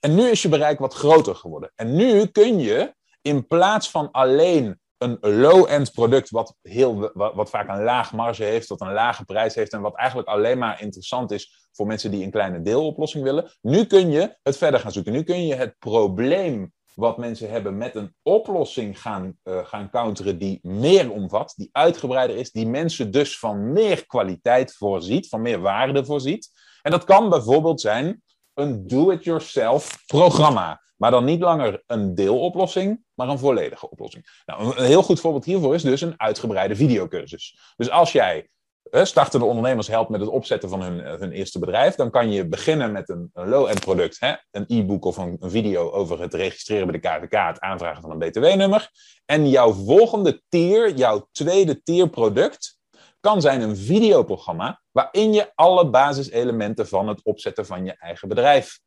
En 0.00 0.14
nu 0.14 0.28
is 0.28 0.42
je 0.42 0.48
bereik 0.48 0.78
wat 0.78 0.94
groter 0.94 1.34
geworden. 1.34 1.72
En 1.74 1.96
nu 1.96 2.26
kun 2.26 2.58
je 2.58 2.94
in 3.22 3.46
plaats 3.46 3.90
van 3.90 4.10
alleen 4.10 4.80
een 4.98 5.18
low-end 5.20 5.92
product, 5.92 6.30
wat, 6.30 6.56
heel, 6.62 7.10
wat, 7.14 7.34
wat, 7.34 7.50
vaak 7.50 7.68
een 7.68 7.82
laag 7.82 8.12
marge 8.12 8.44
heeft, 8.44 8.68
wat 8.68 8.80
een 8.80 8.92
lage 8.92 9.24
prijs 9.24 9.54
heeft 9.54 9.72
en 9.72 9.80
wat 9.80 9.96
eigenlijk 9.96 10.28
alleen 10.28 10.58
maar 10.58 10.82
interessant 10.82 11.30
is 11.30 11.68
voor 11.72 11.86
mensen 11.86 12.10
die 12.10 12.24
een 12.24 12.30
kleine 12.30 12.62
deeloplossing 12.62 13.24
willen. 13.24 13.50
Nu 13.60 13.84
kun 13.84 14.10
je 14.10 14.36
het 14.42 14.56
verder 14.56 14.80
gaan 14.80 14.92
zoeken. 14.92 15.12
Nu 15.12 15.22
kun 15.22 15.46
je 15.46 15.54
het 15.54 15.78
probleem 15.78 16.72
wat 16.98 17.18
mensen 17.18 17.50
hebben 17.50 17.76
met 17.76 17.94
een 17.94 18.14
oplossing 18.22 19.00
gaan, 19.00 19.38
uh, 19.44 19.64
gaan 19.64 19.90
counteren 19.90 20.38
die 20.38 20.58
meer 20.62 21.10
omvat, 21.10 21.52
die 21.56 21.68
uitgebreider 21.72 22.36
is, 22.36 22.50
die 22.50 22.66
mensen 22.66 23.10
dus 23.10 23.38
van 23.38 23.72
meer 23.72 24.06
kwaliteit 24.06 24.74
voorziet, 24.76 25.28
van 25.28 25.42
meer 25.42 25.60
waarde 25.60 26.04
voorziet. 26.04 26.50
En 26.82 26.90
dat 26.90 27.04
kan 27.04 27.28
bijvoorbeeld 27.28 27.80
zijn 27.80 28.22
een 28.54 28.86
do-it-yourself 28.86 30.02
programma. 30.06 30.82
Maar 30.96 31.10
dan 31.10 31.24
niet 31.24 31.40
langer 31.40 31.82
een 31.86 32.14
deeloplossing, 32.14 33.04
maar 33.14 33.28
een 33.28 33.38
volledige 33.38 33.90
oplossing. 33.90 34.42
Nou, 34.46 34.76
een 34.76 34.84
heel 34.84 35.02
goed 35.02 35.20
voorbeeld 35.20 35.44
hiervoor 35.44 35.74
is 35.74 35.82
dus 35.82 36.00
een 36.00 36.20
uitgebreide 36.20 36.76
videocursus. 36.76 37.74
Dus 37.76 37.90
als 37.90 38.12
jij 38.12 38.48
startende 38.90 39.46
ondernemers 39.46 39.88
helpt 39.88 40.10
met 40.10 40.20
het 40.20 40.28
opzetten 40.28 40.68
van 40.68 40.82
hun, 40.82 41.00
hun 41.00 41.32
eerste 41.32 41.58
bedrijf, 41.58 41.94
dan 41.94 42.10
kan 42.10 42.30
je 42.30 42.48
beginnen 42.48 42.92
met 42.92 43.08
een, 43.08 43.30
een 43.32 43.48
low-end 43.48 43.80
product, 43.80 44.20
hè? 44.20 44.34
een 44.50 44.64
e-book 44.66 45.04
of 45.04 45.16
een, 45.16 45.36
een, 45.40 45.50
video 45.50 45.90
over 45.90 46.20
het 46.20 46.34
registreren 46.34 46.86
bij 46.86 47.00
de 47.00 47.08
KVK, 47.08 47.46
het 47.46 47.60
aanvragen 47.60 48.02
van 48.02 48.10
een 48.10 48.18
BTW-nummer. 48.18 48.90
En 49.24 49.48
jouw 49.48 49.72
volgende 49.72 50.42
tier, 50.48 50.94
jouw 50.94 51.28
tweede 51.32 51.82
tier 51.82 52.08
product, 52.08 52.78
kan 53.20 53.40
zijn 53.40 53.60
een 53.60 53.76
videoprogramma 53.76 54.80
waarin 54.90 55.32
je 55.32 55.52
alle 55.54 55.90
basiselementen 55.90 56.88
van 56.88 57.08
het 57.08 57.22
opzetten 57.22 57.66
van 57.66 57.84
je 57.84 57.96
eigen 57.98 58.28
bedrijf 58.28 58.80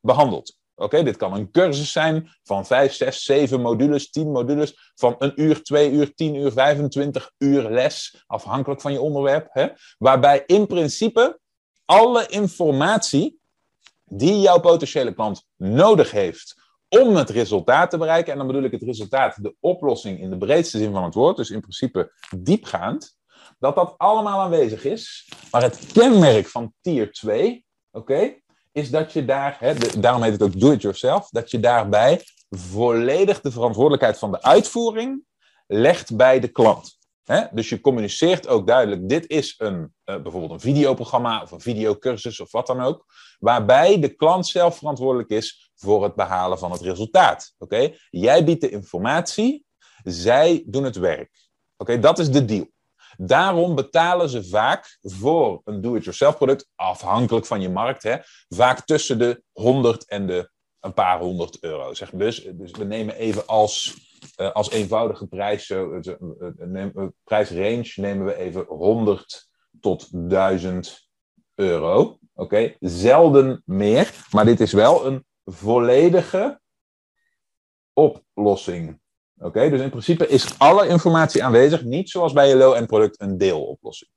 behandelt. 0.00 0.57
Oké, 0.78 1.02
dit 1.02 1.16
kan 1.16 1.34
een 1.34 1.50
cursus 1.50 1.92
zijn 1.92 2.30
van 2.42 2.66
5, 2.66 2.92
6, 2.92 3.24
7 3.24 3.60
modules, 3.60 4.10
10 4.10 4.30
modules, 4.30 4.92
van 4.94 5.14
een 5.18 5.32
uur, 5.40 5.62
2 5.62 5.90
uur, 5.90 6.14
10 6.14 6.34
uur, 6.34 6.52
25 6.52 7.32
uur 7.38 7.70
les, 7.70 8.24
afhankelijk 8.26 8.80
van 8.80 8.92
je 8.92 9.00
onderwerp. 9.00 9.48
Hè? 9.50 9.68
Waarbij 9.98 10.42
in 10.46 10.66
principe 10.66 11.40
alle 11.84 12.26
informatie 12.26 13.40
die 14.04 14.40
jouw 14.40 14.60
potentiële 14.60 15.14
klant 15.14 15.44
nodig 15.56 16.10
heeft 16.10 16.54
om 16.88 17.16
het 17.16 17.30
resultaat 17.30 17.90
te 17.90 17.98
bereiken, 17.98 18.32
en 18.32 18.38
dan 18.38 18.46
bedoel 18.46 18.62
ik 18.62 18.72
het 18.72 18.82
resultaat, 18.82 19.42
de 19.42 19.56
oplossing 19.60 20.20
in 20.20 20.30
de 20.30 20.38
breedste 20.38 20.78
zin 20.78 20.92
van 20.92 21.04
het 21.04 21.14
woord, 21.14 21.36
dus 21.36 21.50
in 21.50 21.60
principe 21.60 22.12
diepgaand, 22.36 23.16
dat 23.58 23.74
dat 23.74 23.94
allemaal 23.96 24.40
aanwezig 24.40 24.84
is. 24.84 25.28
Maar 25.50 25.62
het 25.62 25.92
kenmerk 25.92 26.46
van 26.46 26.74
tier 26.80 27.12
2, 27.12 27.64
oké, 27.90 28.34
is 28.78 28.90
dat 28.90 29.12
je 29.12 29.24
daar, 29.24 29.56
hè, 29.60 29.74
daarom 30.00 30.22
heet 30.22 30.32
het 30.32 30.42
ook 30.42 30.60
do-it-yourself, 30.60 31.28
dat 31.28 31.50
je 31.50 31.60
daarbij 31.60 32.22
volledig 32.50 33.40
de 33.40 33.50
verantwoordelijkheid 33.50 34.18
van 34.18 34.30
de 34.30 34.42
uitvoering 34.42 35.22
legt 35.66 36.16
bij 36.16 36.40
de 36.40 36.48
klant. 36.48 36.98
Hè? 37.24 37.44
Dus 37.52 37.68
je 37.68 37.80
communiceert 37.80 38.48
ook 38.48 38.66
duidelijk, 38.66 39.08
dit 39.08 39.30
is 39.30 39.54
een, 39.58 39.94
uh, 40.04 40.22
bijvoorbeeld 40.22 40.52
een 40.52 40.60
videoprogramma 40.60 41.42
of 41.42 41.50
een 41.50 41.60
videocursus 41.60 42.40
of 42.40 42.52
wat 42.52 42.66
dan 42.66 42.80
ook, 42.80 43.04
waarbij 43.38 44.00
de 44.00 44.08
klant 44.08 44.46
zelf 44.46 44.76
verantwoordelijk 44.76 45.30
is 45.30 45.70
voor 45.74 46.02
het 46.02 46.14
behalen 46.14 46.58
van 46.58 46.72
het 46.72 46.80
resultaat. 46.80 47.54
Oké? 47.58 47.94
Jij 48.10 48.44
biedt 48.44 48.60
de 48.60 48.70
informatie, 48.70 49.64
zij 50.04 50.62
doen 50.66 50.84
het 50.84 50.96
werk. 50.96 51.30
Oké, 51.76 51.98
dat 51.98 52.18
is 52.18 52.30
de 52.30 52.44
deal. 52.44 52.66
Daarom 53.20 53.74
betalen 53.74 54.28
ze 54.28 54.44
vaak 54.44 54.98
voor 55.00 55.60
een 55.64 55.80
do-it-yourself 55.80 56.36
product, 56.36 56.68
afhankelijk 56.74 57.46
van 57.46 57.60
je 57.60 57.68
markt, 57.68 58.02
hè, 58.02 58.16
vaak 58.48 58.84
tussen 58.86 59.18
de 59.18 59.42
100 59.52 60.08
en 60.08 60.26
de 60.26 60.50
een 60.80 60.94
paar 60.94 61.18
honderd 61.18 61.62
euro. 61.62 61.94
Zeg 61.94 62.10
dus, 62.10 62.42
dus 62.42 62.70
we 62.70 62.84
nemen 62.84 63.14
even 63.14 63.46
als, 63.46 63.96
uh, 64.40 64.52
als 64.52 64.70
eenvoudige 64.70 65.26
prijs, 65.26 65.66
zo, 65.66 66.00
uh, 66.58 67.06
prijsrange 67.24 67.92
nemen 67.94 68.26
we 68.26 68.36
even 68.36 68.64
100 68.64 69.48
tot 69.80 70.08
1000 70.30 71.08
euro. 71.54 72.18
Oké, 72.34 72.76
zelden 72.80 73.62
meer, 73.64 74.26
maar 74.30 74.44
dit 74.44 74.60
is 74.60 74.72
wel 74.72 75.06
een 75.06 75.26
volledige 75.44 76.60
oplossing. 77.92 79.00
Oké, 79.40 79.70
dus 79.70 79.80
in 79.80 79.90
principe 79.90 80.28
is 80.28 80.58
alle 80.58 80.88
informatie 80.88 81.44
aanwezig, 81.44 81.84
niet 81.84 82.10
zoals 82.10 82.32
bij 82.32 82.48
je 82.48 82.56
low-end 82.56 82.86
product 82.86 83.20
een 83.20 83.38
deeloplossing. 83.38 84.10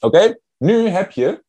Oké, 0.00 0.38
nu 0.56 0.88
heb 0.88 1.10
je 1.10 1.42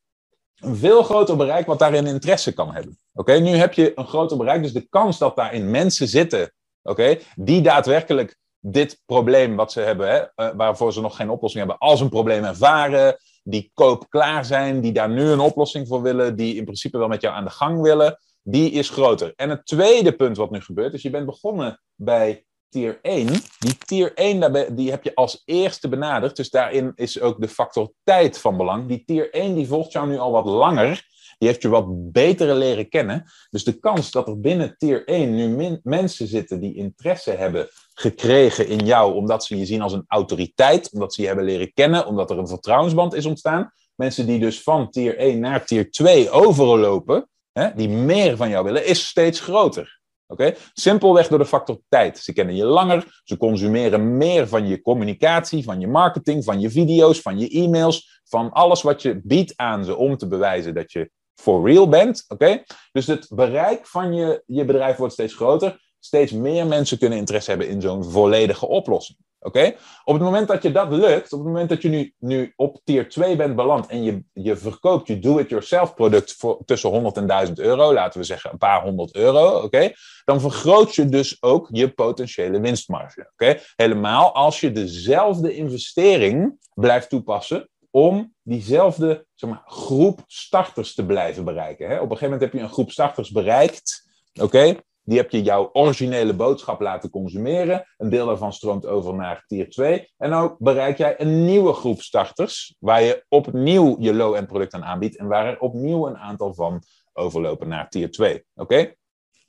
een 0.55 0.75
veel 0.75 1.03
groter 1.03 1.35
bereik 1.35 1.65
wat 1.65 1.79
daarin 1.79 2.07
interesse 2.07 2.53
kan 2.53 2.73
hebben. 2.73 2.97
Oké, 3.13 3.33
nu 3.33 3.49
heb 3.49 3.73
je 3.73 3.91
een 3.95 4.07
groter 4.07 4.37
bereik, 4.37 4.61
dus 4.61 4.73
de 4.73 4.87
kans 4.89 5.17
dat 5.17 5.35
daarin 5.35 5.71
mensen 5.71 6.07
zitten, 6.07 6.53
oké, 6.81 7.17
die 7.35 7.61
daadwerkelijk 7.61 8.37
dit 8.59 9.01
probleem 9.05 9.55
wat 9.55 9.71
ze 9.71 9.79
hebben, 9.79 10.09
hè, 10.09 10.17
eh, 10.35 10.49
waarvoor 10.55 10.93
ze 10.93 11.01
nog 11.01 11.15
geen 11.15 11.29
oplossing 11.29 11.65
hebben, 11.65 11.87
als 11.87 12.01
een 12.01 12.09
probleem 12.09 12.43
ervaren, 12.43 13.17
die 13.43 13.71
koopklaar 13.73 14.45
zijn, 14.45 14.81
die 14.81 14.91
daar 14.91 15.09
nu 15.09 15.23
een 15.23 15.39
oplossing 15.39 15.87
voor 15.87 16.01
willen, 16.01 16.35
die 16.35 16.55
in 16.55 16.63
principe 16.63 16.97
wel 16.97 17.07
met 17.07 17.21
jou 17.21 17.35
aan 17.35 17.43
de 17.43 17.49
gang 17.49 17.81
willen, 17.81 18.19
die 18.41 18.71
is 18.71 18.89
groter. 18.89 19.33
En 19.35 19.49
het 19.49 19.65
tweede 19.65 20.15
punt 20.15 20.37
wat 20.37 20.51
nu 20.51 20.61
gebeurt, 20.61 20.93
is 20.93 21.01
je 21.01 21.09
bent 21.09 21.25
begonnen 21.25 21.81
bij 21.95 22.45
tier 22.69 22.99
1, 23.01 23.27
die 23.59 23.77
tier 23.85 24.13
1 24.13 24.75
die 24.75 24.89
heb 24.89 25.03
je 25.03 25.15
als 25.15 25.41
eerste 25.45 25.89
benaderd. 25.89 26.35
Dus 26.35 26.49
daarin 26.49 26.91
is 26.95 27.21
ook 27.21 27.41
de 27.41 27.47
factor 27.47 27.91
tijd 28.03 28.37
van 28.37 28.57
belang. 28.57 28.87
Die 28.87 29.03
tier 29.05 29.33
1 29.33 29.55
die 29.55 29.67
volgt 29.67 29.91
jou 29.91 30.07
nu 30.07 30.17
al 30.17 30.31
wat 30.31 30.45
langer. 30.45 31.07
Die 31.37 31.47
heeft 31.47 31.61
je 31.61 31.69
wat 31.69 32.11
beter 32.11 32.55
leren 32.55 32.89
kennen. 32.89 33.31
Dus 33.49 33.63
de 33.63 33.79
kans 33.79 34.11
dat 34.11 34.27
er 34.27 34.39
binnen 34.39 34.75
tier 34.77 35.07
1 35.07 35.35
nu 35.35 35.79
mensen 35.83 36.27
zitten 36.27 36.59
die 36.59 36.75
interesse 36.75 37.31
hebben 37.31 37.67
gekregen 37.93 38.67
in 38.67 38.85
jou, 38.85 39.13
omdat 39.13 39.45
ze 39.45 39.57
je 39.57 39.65
zien 39.65 39.81
als 39.81 39.93
een 39.93 40.05
autoriteit, 40.07 40.91
omdat 40.91 41.13
ze 41.13 41.21
je 41.21 41.27
hebben 41.27 41.45
leren 41.45 41.73
kennen, 41.73 42.05
omdat 42.05 42.29
er 42.29 42.37
een 42.37 42.47
vertrouwensband 42.47 43.13
is 43.13 43.25
ontstaan. 43.25 43.71
Mensen 43.95 44.27
die 44.27 44.39
dus 44.39 44.61
van 44.61 44.89
tier 44.89 45.17
1 45.17 45.39
naar 45.39 45.65
tier 45.65 45.91
2 45.91 46.29
overlopen, 46.29 47.29
hè, 47.51 47.73
die 47.75 47.89
meer 47.89 48.37
van 48.37 48.49
jou 48.49 48.63
willen, 48.63 48.85
is 48.85 49.07
steeds 49.07 49.39
groter. 49.39 49.98
Oké? 50.31 50.55
Simpelweg 50.73 51.27
door 51.27 51.39
de 51.39 51.45
factor 51.45 51.79
tijd. 51.87 52.17
Ze 52.17 52.33
kennen 52.33 52.55
je 52.55 52.65
langer, 52.65 53.21
ze 53.23 53.37
consumeren 53.37 54.17
meer 54.17 54.47
van 54.47 54.67
je 54.67 54.81
communicatie, 54.81 55.63
van 55.63 55.79
je 55.79 55.87
marketing, 55.87 56.43
van 56.43 56.59
je 56.59 56.69
video's, 56.69 57.21
van 57.21 57.39
je 57.39 57.49
e-mails, 57.49 58.21
van 58.23 58.51
alles 58.51 58.81
wat 58.81 59.01
je 59.01 59.21
biedt 59.23 59.53
aan 59.55 59.85
ze 59.85 59.95
om 59.95 60.17
te 60.17 60.27
bewijzen 60.27 60.73
dat 60.73 60.91
je 60.91 61.11
for 61.35 61.65
real 61.69 61.89
bent. 61.89 62.25
Oké? 62.27 62.63
Dus 62.91 63.07
het 63.07 63.27
bereik 63.35 63.87
van 63.87 64.13
je, 64.13 64.43
je 64.45 64.65
bedrijf 64.65 64.97
wordt 64.97 65.13
steeds 65.13 65.35
groter. 65.35 65.88
Steeds 65.99 66.31
meer 66.31 66.67
mensen 66.67 66.97
kunnen 66.97 67.17
interesse 67.17 67.49
hebben 67.49 67.69
in 67.69 67.81
zo'n 67.81 68.03
volledige 68.03 68.67
oplossing. 68.67 69.17
Oké? 69.41 69.75
Op 70.03 70.13
het 70.13 70.23
moment 70.23 70.47
dat 70.47 70.63
je 70.63 70.71
dat 70.71 70.91
lukt, 70.91 71.33
op 71.33 71.39
het 71.39 71.47
moment 71.47 71.69
dat 71.69 71.81
je 71.81 71.89
nu, 71.89 72.13
nu 72.17 72.53
op 72.55 72.79
tier 72.83 73.09
2 73.09 73.35
bent 73.35 73.55
beland 73.55 73.87
en 73.87 74.03
je, 74.03 74.23
je 74.33 74.55
verkoopt 74.55 75.07
je 75.07 75.19
do-it-yourself 75.19 75.93
product 75.93 76.33
voor 76.33 76.61
tussen 76.65 76.89
100 76.89 77.17
en 77.17 77.27
1000 77.27 77.59
euro, 77.59 77.93
laten 77.93 78.19
we 78.19 78.25
zeggen 78.25 78.51
een 78.51 78.57
paar 78.57 78.81
honderd 78.81 79.15
euro, 79.15 79.61
oké? 79.61 79.91
Dan 80.25 80.41
vergroot 80.41 80.95
je 80.95 81.05
dus 81.05 81.37
ook 81.41 81.67
je 81.71 81.93
potentiële 81.93 82.59
winstmarge. 82.59 83.29
Oké? 83.31 83.59
Helemaal 83.75 84.33
als 84.33 84.59
je 84.59 84.71
dezelfde 84.71 85.55
investering 85.55 86.57
blijft 86.73 87.09
toepassen 87.09 87.69
om 87.91 88.33
diezelfde 88.41 89.25
zeg 89.35 89.49
maar, 89.49 89.61
groep 89.65 90.23
starters 90.27 90.93
te 90.93 91.05
blijven 91.05 91.45
bereiken. 91.45 91.87
Hè? 91.87 91.95
Op 91.95 92.01
een 92.01 92.17
gegeven 92.17 92.29
moment 92.29 92.41
heb 92.41 92.53
je 92.53 92.59
een 92.59 92.73
groep 92.73 92.91
starters 92.91 93.31
bereikt. 93.31 94.07
Oké? 94.41 94.75
Die 95.09 95.17
heb 95.17 95.31
je 95.31 95.41
jouw 95.41 95.69
originele 95.73 96.33
boodschap 96.33 96.81
laten 96.81 97.09
consumeren. 97.09 97.85
Een 97.97 98.09
deel 98.09 98.25
daarvan 98.25 98.53
stroomt 98.53 98.85
over 98.85 99.15
naar 99.15 99.43
tier 99.47 99.69
2. 99.69 100.11
En 100.17 100.29
dan 100.29 100.55
bereik 100.59 100.97
jij 100.97 101.21
een 101.21 101.45
nieuwe 101.45 101.73
groep 101.73 102.01
starters, 102.01 102.75
waar 102.79 103.01
je 103.01 103.25
opnieuw 103.27 103.95
je 103.99 104.13
low-end 104.13 104.47
product 104.47 104.73
aan 104.73 104.83
aanbiedt 104.83 105.17
en 105.17 105.27
waar 105.27 105.45
er 105.45 105.59
opnieuw 105.59 106.07
een 106.07 106.17
aantal 106.17 106.53
van 106.53 106.83
overlopen 107.13 107.67
naar 107.67 107.89
tier 107.89 108.11
2. 108.11 108.43
Oké? 108.55 108.93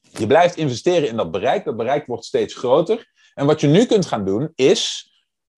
Je 0.00 0.26
blijft 0.26 0.56
investeren 0.56 1.08
in 1.08 1.16
dat 1.16 1.30
bereik. 1.30 1.64
Dat 1.64 1.76
bereik 1.76 2.06
wordt 2.06 2.24
steeds 2.24 2.54
groter. 2.54 3.12
En 3.34 3.46
wat 3.46 3.60
je 3.60 3.66
nu 3.66 3.86
kunt 3.86 4.06
gaan 4.06 4.24
doen, 4.24 4.52
is 4.54 5.09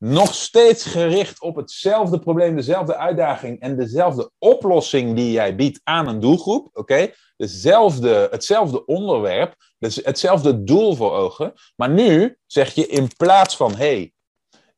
nog 0.04 0.34
steeds 0.34 0.84
gericht 0.84 1.40
op 1.40 1.56
hetzelfde 1.56 2.18
probleem, 2.18 2.56
dezelfde 2.56 2.96
uitdaging 2.96 3.60
en 3.60 3.76
dezelfde 3.76 4.30
oplossing 4.38 5.16
die 5.16 5.32
jij 5.32 5.56
biedt 5.56 5.80
aan 5.84 6.08
een 6.08 6.20
doelgroep. 6.20 6.68
Oké? 6.72 7.10
Hetzelfde 7.36 8.84
onderwerp, 8.86 9.54
dus 9.78 9.96
hetzelfde 9.96 10.64
doel 10.64 10.94
voor 10.94 11.12
ogen. 11.12 11.52
Maar 11.76 11.90
nu 11.90 12.36
zeg 12.46 12.74
je 12.74 12.86
in 12.86 13.08
plaats 13.16 13.56
van, 13.56 13.74
hey, 13.74 14.12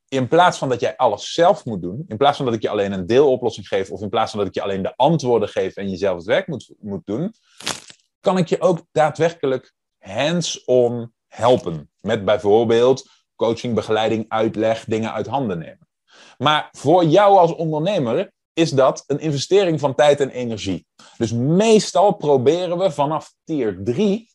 in 0.09 0.29
plaats 0.29 0.59
van 0.59 0.69
dat 0.69 0.81
jij 0.81 0.97
alles 0.97 1.33
zelf 1.33 1.65
moet 1.65 1.83
doen, 1.83 2.05
in 2.09 2.17
plaats 2.17 2.37
van 2.37 2.47
dat 2.47 2.55
ik 2.55 2.63
je 2.63 2.69
alleen 2.69 2.93
een 2.93 3.07
deeloplossing 3.07 3.69
geef, 3.69 3.91
of 3.91 4.03
in 4.03 4.09
plaats 4.09 4.31
van 4.31 4.39
dat 4.39 4.49
ik 4.49 4.55
je 4.55 4.63
alleen 4.63 4.83
de 4.83 4.97
antwoorden 4.97 5.49
geef 5.49 5.77
en 5.77 5.91
je 5.91 5.97
zelf 5.97 6.17
het 6.17 6.27
werk 6.27 6.47
moet, 6.47 6.75
moet 6.79 7.07
doen, 7.07 7.35
kan 8.21 8.39
ik 8.39 8.49
je 8.49 8.61
ook 8.61 8.87
daadwerkelijk 8.93 9.73
hands-on 9.99 11.13
helpen. 11.27 11.91
Met 12.01 12.25
bijvoorbeeld 12.25 13.23
coaching, 13.37 13.75
begeleiding, 13.75 14.25
uitleg, 14.29 14.85
dingen 14.85 15.13
uit 15.13 15.27
handen 15.27 15.59
nemen. 15.59 15.89
Maar 16.39 16.69
voor 16.73 17.05
jou 17.05 17.39
als 17.39 17.55
ondernemer 17.55 18.33
is 18.53 18.71
dat 18.71 19.05
een 19.07 19.21
investering 19.21 19.81
van 19.81 19.95
tijd 19.95 20.21
en 20.21 20.31
energie. 20.31 20.87
Dus 21.17 21.33
meestal 21.33 22.13
proberen 22.13 22.79
we 22.79 22.91
vanaf 22.91 23.35
tier 23.45 23.81
3 23.85 24.31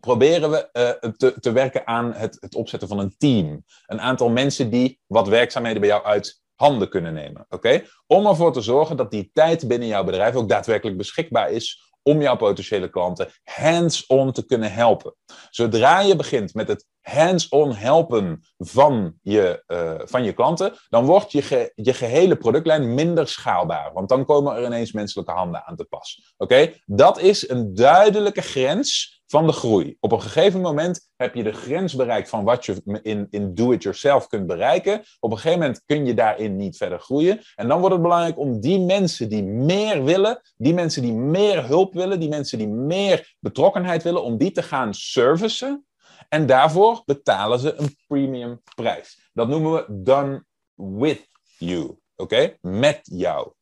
proberen 0.00 0.50
we 0.50 0.68
uh, 0.72 1.10
te, 1.10 1.40
te 1.40 1.52
werken 1.52 1.86
aan 1.86 2.12
het, 2.12 2.36
het 2.40 2.54
opzetten 2.54 2.88
van 2.88 2.98
een 2.98 3.14
team. 3.18 3.64
Een 3.86 4.00
aantal 4.00 4.28
mensen 4.28 4.70
die 4.70 5.00
wat 5.06 5.28
werkzaamheden 5.28 5.80
bij 5.80 5.90
jou 5.90 6.04
uit 6.04 6.40
handen 6.54 6.88
kunnen 6.88 7.14
nemen. 7.14 7.46
Oké? 7.48 7.84
Om 8.06 8.26
ervoor 8.26 8.52
te 8.52 8.60
zorgen 8.60 8.96
dat 8.96 9.10
die 9.10 9.30
tijd 9.32 9.68
binnen 9.68 9.88
jouw 9.88 10.04
bedrijf 10.04 10.34
ook 10.34 10.48
daadwerkelijk 10.48 10.96
beschikbaar 10.96 11.50
is 11.50 11.89
om 12.02 12.22
jouw 12.22 12.36
potentiële 12.36 12.90
klanten 12.90 13.28
hands-on 13.44 14.32
te 14.32 14.46
kunnen 14.46 14.72
helpen. 14.72 15.14
Zodra 15.50 16.00
je 16.00 16.16
begint 16.16 16.54
met 16.54 16.68
het 16.68 16.86
hands-on 17.00 17.74
helpen 17.74 18.44
van 18.58 19.14
je, 19.22 19.62
uh, 19.66 20.00
van 20.04 20.24
je 20.24 20.32
klanten, 20.32 20.72
dan 20.88 21.04
wordt 21.04 21.32
je, 21.32 21.42
ge 21.42 21.72
je 21.74 21.92
gehele 21.92 22.36
productlijn 22.36 22.94
minder 22.94 23.28
schaalbaar. 23.28 23.92
Want 23.92 24.08
dan 24.08 24.24
komen 24.24 24.56
er 24.56 24.64
ineens 24.64 24.92
menselijke 24.92 25.32
handen 25.32 25.66
aan 25.66 25.76
te 25.76 25.84
pas. 25.84 26.34
Oké? 26.36 26.72
Dat 26.86 27.18
is 27.18 27.48
een 27.48 27.74
duidelijke 27.74 28.42
grens 28.42 29.19
van 29.30 29.46
de 29.46 29.52
groei. 29.52 29.96
Op 30.00 30.12
een 30.12 30.22
gegeven 30.22 30.60
moment 30.60 31.10
heb 31.16 31.34
je 31.34 31.42
de 31.42 31.52
grens 31.52 31.94
bereikt 31.94 32.28
van 32.28 32.44
wat 32.44 32.64
je 32.64 33.00
in, 33.02 33.26
in 33.30 33.54
do-it-yourself 33.54 34.26
kunt 34.26 34.46
bereiken. 34.46 35.02
Op 35.20 35.30
een 35.30 35.36
gegeven 35.36 35.58
moment 35.58 35.82
kun 35.86 36.06
je 36.06 36.14
daarin 36.14 36.56
niet 36.56 36.76
verder 36.76 37.00
groeien. 37.00 37.40
En 37.54 37.68
dan 37.68 37.78
wordt 37.78 37.94
het 37.94 38.02
belangrijk 38.02 38.38
om 38.38 38.60
die 38.60 38.80
mensen 38.80 39.28
die 39.28 39.42
meer 39.42 40.04
willen, 40.04 40.40
die 40.56 40.74
mensen 40.74 41.02
die 41.02 41.12
meer 41.12 41.66
hulp 41.66 41.94
willen, 41.94 42.20
die 42.20 42.28
mensen 42.28 42.58
die 42.58 42.68
meer 42.68 43.34
betrokkenheid 43.40 44.02
willen, 44.02 44.22
om 44.22 44.36
die 44.36 44.50
te 44.50 44.62
gaan 44.62 44.94
servicen. 44.94 45.86
En 46.28 46.46
daarvoor 46.46 47.02
betalen 47.04 47.58
ze 47.58 47.74
een 47.74 47.96
premium 48.06 48.60
prijs. 48.74 49.30
Dat 49.32 49.48
noemen 49.48 49.72
we 49.72 50.02
done 50.02 50.44
with 50.74 51.26
you. 51.58 51.98
Oké? 52.16 52.56
Met 52.60 53.00
jou. 53.02 53.52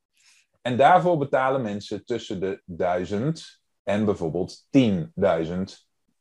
En 0.62 0.76
daarvoor 0.76 1.18
betalen 1.18 1.62
mensen 1.62 2.04
tussen 2.04 2.40
de 2.40 2.62
1000 2.64 3.60
en 3.88 4.04
bijvoorbeeld 4.04 4.66
10.000 4.78 5.04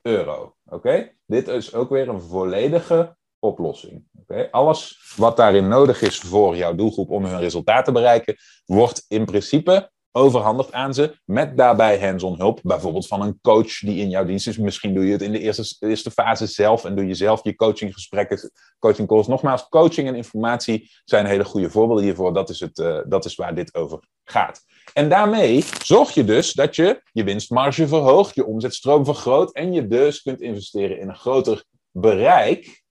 euro. 0.02 0.56
Oké? 0.66 1.12
Dit 1.26 1.48
is 1.48 1.74
ook 1.74 1.90
weer 1.90 2.10
een 2.10 2.22
volledige 2.22 3.18
oplossing. 3.40 4.04
Oké? 4.22 4.48
Alles 4.52 5.14
wat 5.16 5.38
daarin 5.38 5.68
nodig 5.68 6.02
is 6.02 6.20
voor 6.20 6.56
jouw 6.56 6.76
doelgroep 6.76 7.10
om 7.10 7.26
hun 7.26 7.40
resultaat 7.40 7.86
te 7.86 7.92
bereiken, 7.92 8.36
wordt 8.66 9.06
in 9.08 9.26
principe 9.26 9.92
overhandigd 10.18 10.74
aan 10.74 10.94
ze 10.94 11.18
met 11.26 11.58
daarbij 11.58 12.00
hands-on 12.00 12.38
hulp, 12.38 12.60
bijvoorbeeld 12.64 13.08
van 13.08 13.22
een 13.22 13.40
coach 13.42 13.80
die 13.80 14.00
in 14.00 14.10
jouw 14.10 14.26
dienst 14.26 14.48
is. 14.48 14.58
Misschien 14.58 14.94
doe 14.94 15.06
je 15.06 15.12
het 15.12 15.22
in 15.22 15.32
de 15.32 15.40
eerste, 15.80 16.12
fase 16.12 16.48
zelf 16.48 16.86
en 16.86 16.96
doe 16.96 17.08
je 17.08 17.14
zelf 17.14 17.44
je 17.44 17.56
coachinggesprekken, 17.56 18.52
coaching 18.80 19.08
calls. 19.08 19.28
Nogmaals, 19.28 19.70
coaching 19.70 20.08
en 20.08 20.16
informatie 20.16 20.92
zijn 21.06 21.26
hele 21.26 21.46
goede 21.46 21.70
voorbeelden 21.70 22.04
hiervoor. 22.06 22.34
Dat 22.34 22.50
is, 22.50 22.60
het, 22.60 22.78
uh, 22.78 23.00
dat 23.08 23.26
is 23.26 23.36
waar 23.36 23.56
dit 23.56 23.76
over 23.76 24.00
gaat. 24.24 24.62
En 24.94 25.10
daarmee 25.10 25.64
zorg 25.84 26.14
je 26.14 26.24
dus 26.24 26.54
dat 26.54 26.76
je 26.76 27.02
je 27.12 27.24
winstmarge 27.24 27.88
verhoogt, 27.88 28.36
je 28.36 28.46
omzetstroom 28.46 29.06
vergroot 29.06 29.54
en 29.54 29.74
je 29.74 29.88
dus 29.88 30.22
kunt 30.22 30.42
investeren 30.42 31.00
in 31.00 31.10
een 31.10 31.16
groter 31.16 31.64
bereik. 31.92 32.84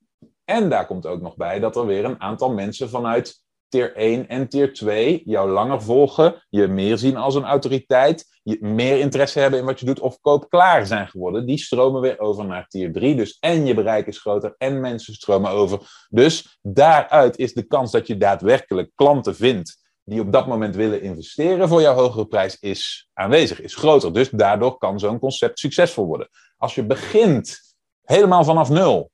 En 0.45 0.69
daar 0.69 0.85
komt 0.85 1.05
ook 1.05 1.21
nog 1.21 1.35
bij 1.35 1.59
dat 1.59 1.75
er 1.75 1.85
weer 1.85 2.05
een 2.05 2.21
aantal 2.21 2.53
mensen 2.53 2.89
vanuit 2.89 3.45
tier 3.69 3.95
1 3.95 4.27
en 4.27 4.47
tier 4.47 4.73
2 4.73 5.21
jou 5.25 5.49
langer 5.49 5.81
volgen, 5.81 6.45
je 6.49 6.67
meer 6.67 6.97
zien 6.97 7.17
als 7.17 7.35
een 7.35 7.43
autoriteit, 7.43 8.39
je 8.43 8.57
meer 8.61 8.99
interesse 8.99 9.39
hebben 9.39 9.59
in 9.59 9.65
wat 9.65 9.79
je 9.79 9.85
doet 9.85 9.99
of 9.99 10.19
koopklaar 10.21 10.85
zijn 10.85 11.07
geworden. 11.07 11.45
Die 11.45 11.57
stromen 11.57 12.01
weer 12.01 12.19
over 12.19 12.45
naar 12.45 12.67
tier 12.67 12.93
3. 12.93 13.15
Dus 13.15 13.37
en 13.39 13.65
je 13.65 13.73
bereik 13.73 14.07
is 14.07 14.19
groter 14.19 14.55
en 14.57 14.79
mensen 14.79 15.13
stromen 15.13 15.51
over. 15.51 16.07
Dus 16.09 16.59
daaruit 16.61 17.37
is 17.37 17.53
de 17.53 17.63
kans 17.63 17.91
dat 17.91 18.07
je 18.07 18.17
daadwerkelijk 18.17 18.91
klanten 18.95 19.35
vindt 19.35 19.85
die 20.07 20.21
op 20.21 20.31
dat 20.31 20.47
moment 20.47 20.75
willen 20.75 21.01
investeren 21.01 21.67
voor 21.67 21.81
jouw 21.81 21.95
hogere 21.95 22.25
prijs 22.25 22.59
is 22.59 23.09
aanwezig, 23.13 23.61
is 23.61 23.75
groter. 23.75 24.13
Dus 24.13 24.29
daardoor 24.29 24.77
kan 24.77 24.99
zo'n 24.99 25.19
concept 25.19 25.59
succesvol 25.59 26.05
worden. 26.05 26.29
Als 26.57 26.75
je 26.75 26.85
begint 26.85 27.75
helemaal 28.01 28.43
vanaf 28.43 28.69
nul, 28.69 29.11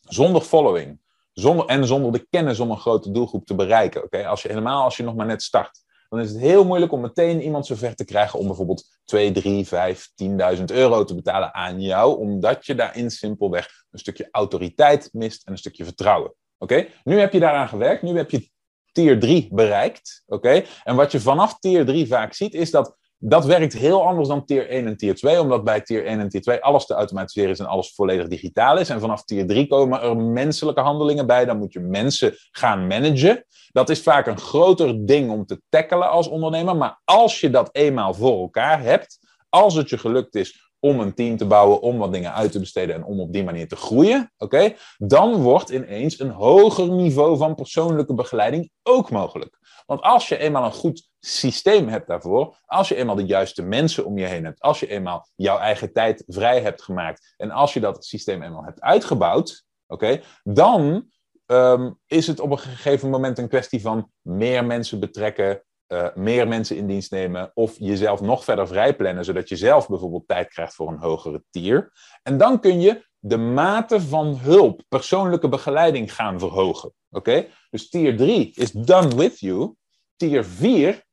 zonder 0.00 0.42
following, 0.42 0.98
zonder, 1.34 1.66
en 1.66 1.86
zonder 1.86 2.12
de 2.12 2.26
kennis 2.30 2.60
om 2.60 2.70
een 2.70 2.78
grote 2.78 3.10
doelgroep 3.10 3.46
te 3.46 3.54
bereiken. 3.54 4.04
Oké, 4.04 4.26
Als 4.26 4.42
je 4.42 4.48
helemaal 4.48 4.84
als 4.84 4.96
je 4.96 5.02
nog 5.02 5.14
maar 5.14 5.26
net 5.26 5.42
start, 5.42 5.82
dan 6.08 6.20
is 6.20 6.30
het 6.30 6.40
heel 6.40 6.64
moeilijk 6.64 6.92
om 6.92 7.00
meteen 7.00 7.42
iemand 7.42 7.66
zover 7.66 7.94
te 7.94 8.04
krijgen 8.04 8.38
om 8.38 8.46
bijvoorbeeld 8.46 8.98
2, 9.04 9.32
3, 9.32 9.66
5, 9.66 10.10
10.000 10.56 10.64
euro 10.64 11.04
te 11.04 11.14
betalen 11.14 11.54
aan 11.54 11.80
jou, 11.80 12.18
omdat 12.18 12.66
je 12.66 12.74
daarin 12.74 13.10
simpelweg 13.10 13.68
een 13.90 13.98
stukje 13.98 14.28
autoriteit 14.30 15.08
mist 15.12 15.46
en 15.46 15.52
een 15.52 15.58
stukje 15.58 15.84
vertrouwen. 15.84 16.34
Oké, 16.58 16.86
Nu 17.04 17.18
heb 17.18 17.32
je 17.32 17.40
daaraan 17.40 17.68
gewerkt, 17.68 18.02
nu 18.02 18.16
heb 18.16 18.30
je 18.30 18.48
tier 18.92 19.20
3 19.20 19.48
bereikt. 19.52 20.22
Oké, 20.26 20.64
En 20.84 20.96
wat 20.96 21.12
je 21.12 21.20
vanaf 21.20 21.58
tier 21.58 21.84
3 21.84 22.06
vaak 22.06 22.32
ziet, 22.32 22.54
is 22.54 22.70
dat 22.70 22.96
dat 23.18 23.44
werkt 23.44 23.72
heel 23.72 24.06
anders 24.06 24.28
dan 24.28 24.44
tier 24.44 24.68
1 24.68 24.86
en 24.86 24.96
tier 24.96 25.14
2, 25.14 25.40
omdat 25.40 25.64
bij 25.64 25.80
tier 25.80 26.06
1 26.06 26.20
en 26.20 26.28
tier 26.28 26.40
2 26.40 26.62
alles 26.62 26.86
te 26.86 26.94
automatiseren 26.94 27.50
is 27.50 27.58
en 27.58 27.66
alles 27.66 27.94
volledig 27.94 28.28
digitaal 28.28 28.78
is. 28.78 28.88
En 28.88 29.00
vanaf 29.00 29.24
tier 29.24 29.46
3 29.46 29.66
komen 29.66 30.00
er 30.00 30.16
menselijke 30.16 30.80
handelingen 30.80 31.26
bij, 31.26 31.44
dan 31.44 31.58
moet 31.58 31.72
je 31.72 31.80
mensen 31.80 32.34
gaan 32.50 32.86
managen. 32.86 33.44
Dat 33.72 33.90
is 33.90 34.02
vaak 34.02 34.26
een 34.26 34.38
groter 34.38 35.06
ding 35.06 35.30
om 35.30 35.46
te 35.46 35.62
tackelen 35.68 36.10
als 36.10 36.28
ondernemer, 36.28 36.76
maar 36.76 37.00
als 37.04 37.40
je 37.40 37.50
dat 37.50 37.68
eenmaal 37.72 38.14
voor 38.14 38.40
elkaar 38.40 38.82
hebt, 38.82 39.18
als 39.48 39.74
het 39.74 39.90
je 39.90 39.98
gelukt 39.98 40.34
is 40.34 40.72
om 40.84 41.00
een 41.00 41.14
team 41.14 41.36
te 41.36 41.46
bouwen, 41.46 41.80
om 41.80 41.98
wat 41.98 42.12
dingen 42.12 42.34
uit 42.34 42.52
te 42.52 42.58
besteden 42.58 42.94
en 42.94 43.04
om 43.04 43.20
op 43.20 43.32
die 43.32 43.44
manier 43.44 43.68
te 43.68 43.76
groeien, 43.76 44.32
oké, 44.36 44.74
dan 44.98 45.34
wordt 45.42 45.70
ineens 45.70 46.20
een 46.20 46.30
hoger 46.30 46.88
niveau 46.88 47.36
van 47.36 47.54
persoonlijke 47.54 48.14
begeleiding 48.14 48.70
ook 48.82 49.10
mogelijk. 49.10 49.58
Want 49.86 50.00
als 50.00 50.28
je 50.28 50.38
eenmaal 50.38 50.64
een 50.64 50.72
goed 50.72 51.08
systeem 51.20 51.88
hebt 51.88 52.06
daarvoor, 52.06 52.58
als 52.64 52.88
je 52.88 52.94
eenmaal 52.94 53.14
de 53.14 53.26
juiste 53.26 53.62
mensen 53.62 54.04
om 54.04 54.18
je 54.18 54.26
heen 54.26 54.44
hebt, 54.44 54.60
als 54.60 54.80
je 54.80 54.86
eenmaal 54.86 55.28
jouw 55.34 55.58
eigen 55.58 55.92
tijd 55.92 56.24
vrij 56.26 56.60
hebt 56.60 56.82
gemaakt 56.82 57.34
en 57.36 57.50
als 57.50 57.72
je 57.74 57.80
dat 57.80 58.04
systeem 58.04 58.42
eenmaal 58.42 58.64
hebt 58.64 58.80
uitgebouwd, 58.80 59.64
oké, 59.86 60.20
dan 60.42 61.10
ehm, 61.46 61.90
is 62.06 62.26
het 62.26 62.40
op 62.40 62.50
een 62.50 62.58
gegeven 62.58 63.10
moment 63.10 63.38
een 63.38 63.48
kwestie 63.48 63.80
van 63.80 64.10
meer 64.20 64.64
mensen 64.64 65.00
betrekken, 65.00 65.62
uh, 65.88 66.14
meer 66.14 66.48
mensen 66.48 66.76
in 66.76 66.86
dienst 66.86 67.10
nemen 67.10 67.50
of 67.54 67.76
jezelf 67.78 68.20
nog 68.20 68.44
verder 68.44 68.68
vrijplannen, 68.68 69.24
zodat 69.24 69.48
je 69.48 69.56
zelf 69.56 69.88
bijvoorbeeld 69.88 70.28
tijd 70.28 70.48
krijgt 70.48 70.74
voor 70.74 70.88
een 70.88 70.98
hogere 70.98 71.44
tier. 71.50 71.92
En 72.22 72.38
dan 72.38 72.60
kun 72.60 72.80
je 72.80 73.06
de 73.26 73.36
mate 73.36 74.00
van 74.00 74.36
hulp, 74.36 74.82
persoonlijke 74.88 75.48
begeleiding 75.48 76.14
gaan 76.14 76.38
verhogen. 76.38 76.92
Oké? 77.10 77.46
Dus 77.70 77.88
tier 77.88 78.16
3 78.16 78.50
is 78.54 78.70
done 78.70 79.16
with 79.16 79.40
you. 79.40 79.74
Tier 80.16 80.44
4 80.44 81.04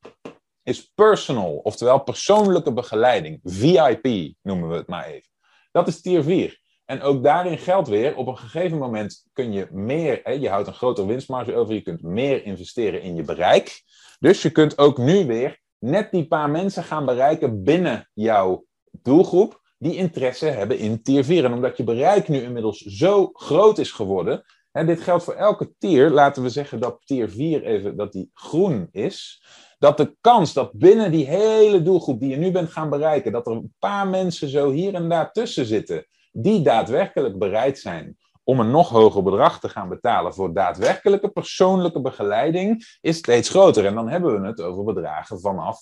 is 0.64 0.92
personal, 0.96 1.56
oftewel 1.64 2.00
persoonlijke 2.00 2.74
begeleiding. 2.74 3.40
VIP 3.44 4.34
noemen 4.42 4.70
we 4.70 4.76
het 4.76 4.88
maar 4.88 5.06
even. 5.06 5.30
Dat 5.72 5.88
is 5.88 6.02
tier 6.02 6.24
4. 6.24 6.60
En 6.86 7.02
ook 7.02 7.24
daarin 7.24 7.58
geldt 7.58 7.88
weer, 7.88 8.16
op 8.16 8.28
een 8.28 8.38
gegeven 8.38 8.78
moment 8.78 9.26
kun 9.34 9.52
je 9.52 9.68
meer, 9.72 10.20
hè, 10.24 10.32
je 10.32 10.50
houdt 10.50 10.68
een 10.68 10.74
grotere 10.74 11.08
winstmarge 11.08 11.56
over, 11.56 11.74
je 11.74 11.82
kunt 11.82 12.02
meer 12.02 12.44
investeren 12.44 13.02
in 13.02 13.16
je 13.16 13.24
bereik. 13.24 13.84
Dus 14.20 14.42
je 14.42 14.50
kunt 14.50 14.78
ook 14.78 14.98
nu 14.98 15.26
weer 15.26 15.60
net 15.80 16.12
die 16.12 16.28
paar 16.28 16.50
mensen 16.50 16.84
gaan 16.84 17.06
bereiken 17.06 17.64
binnen 17.64 18.10
jouw 18.14 18.66
doelgroep 18.92 19.61
die 19.82 19.96
interesse 19.96 20.46
hebben 20.46 20.78
in 20.78 21.04
tier 21.04 21.24
4. 21.24 21.46
En 21.46 21.54
omdat 21.54 21.78
je 21.78 21.84
bereik 21.84 22.28
nu 22.28 22.42
inmiddels 22.42 22.78
zo 22.78 23.30
groot 23.34 23.78
is 23.78 23.92
geworden, 23.92 24.44
hè, 24.72 24.86
dit 24.86 25.02
geldt 25.02 25.24
voor 25.24 25.34
elke 25.34 25.74
tier, 25.78 26.10
laten 26.10 26.44
we 26.44 26.50
zeggen 26.50 26.80
dat 26.80 27.02
tier 27.06 27.30
4 27.30 27.64
even, 27.64 27.98
dat 27.98 28.12
die 28.12 28.30
groen 28.34 28.88
is, 28.92 29.44
dat 29.80 29.98
de 29.98 30.16
kans 30.22 30.54
dat 30.54 30.74
binnen 30.74 31.12
die 31.12 31.26
hele 31.26 31.82
doelgroep 31.82 32.20
die 32.20 32.30
je 32.30 32.36
nu 32.36 32.52
bent 32.52 32.72
gaan 32.72 32.90
bereiken, 32.90 33.32
dat 33.32 33.48
er 33.48 33.54
een 33.54 33.74
paar 33.80 34.08
mensen 34.08 34.50
zo 34.50 34.72
hier 34.72 34.94
en 34.94 35.10
daar 35.10 35.32
tussen 35.32 35.66
zitten, 35.66 36.06
die 36.32 36.62
daadwerkelijk 36.62 37.38
bereid 37.38 37.80
zijn 37.80 38.18
om 38.44 38.60
een 38.60 38.72
nog 38.72 38.90
hoger 38.90 39.24
bedrag 39.24 39.60
te 39.60 39.70
gaan 39.70 39.90
betalen 39.90 40.34
voor 40.34 40.54
daadwerkelijke 40.54 41.30
persoonlijke 41.30 42.02
begeleiding, 42.02 42.98
is 43.02 43.18
steeds 43.18 43.50
groter. 43.50 43.86
En 43.86 43.96
dan 43.96 44.10
hebben 44.10 44.42
we 44.42 44.48
het 44.48 44.62
over 44.62 44.84
bedragen 44.84 45.40
vanaf 45.40 45.82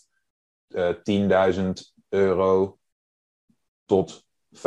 uh, 0.68 0.90
eh, 0.90 1.54
10.000 1.56 1.70
euro 2.10 2.79
tot 3.90 4.24
50.000 4.56 4.62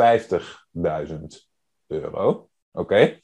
euro. 1.87 2.49
Oké? 2.71 3.19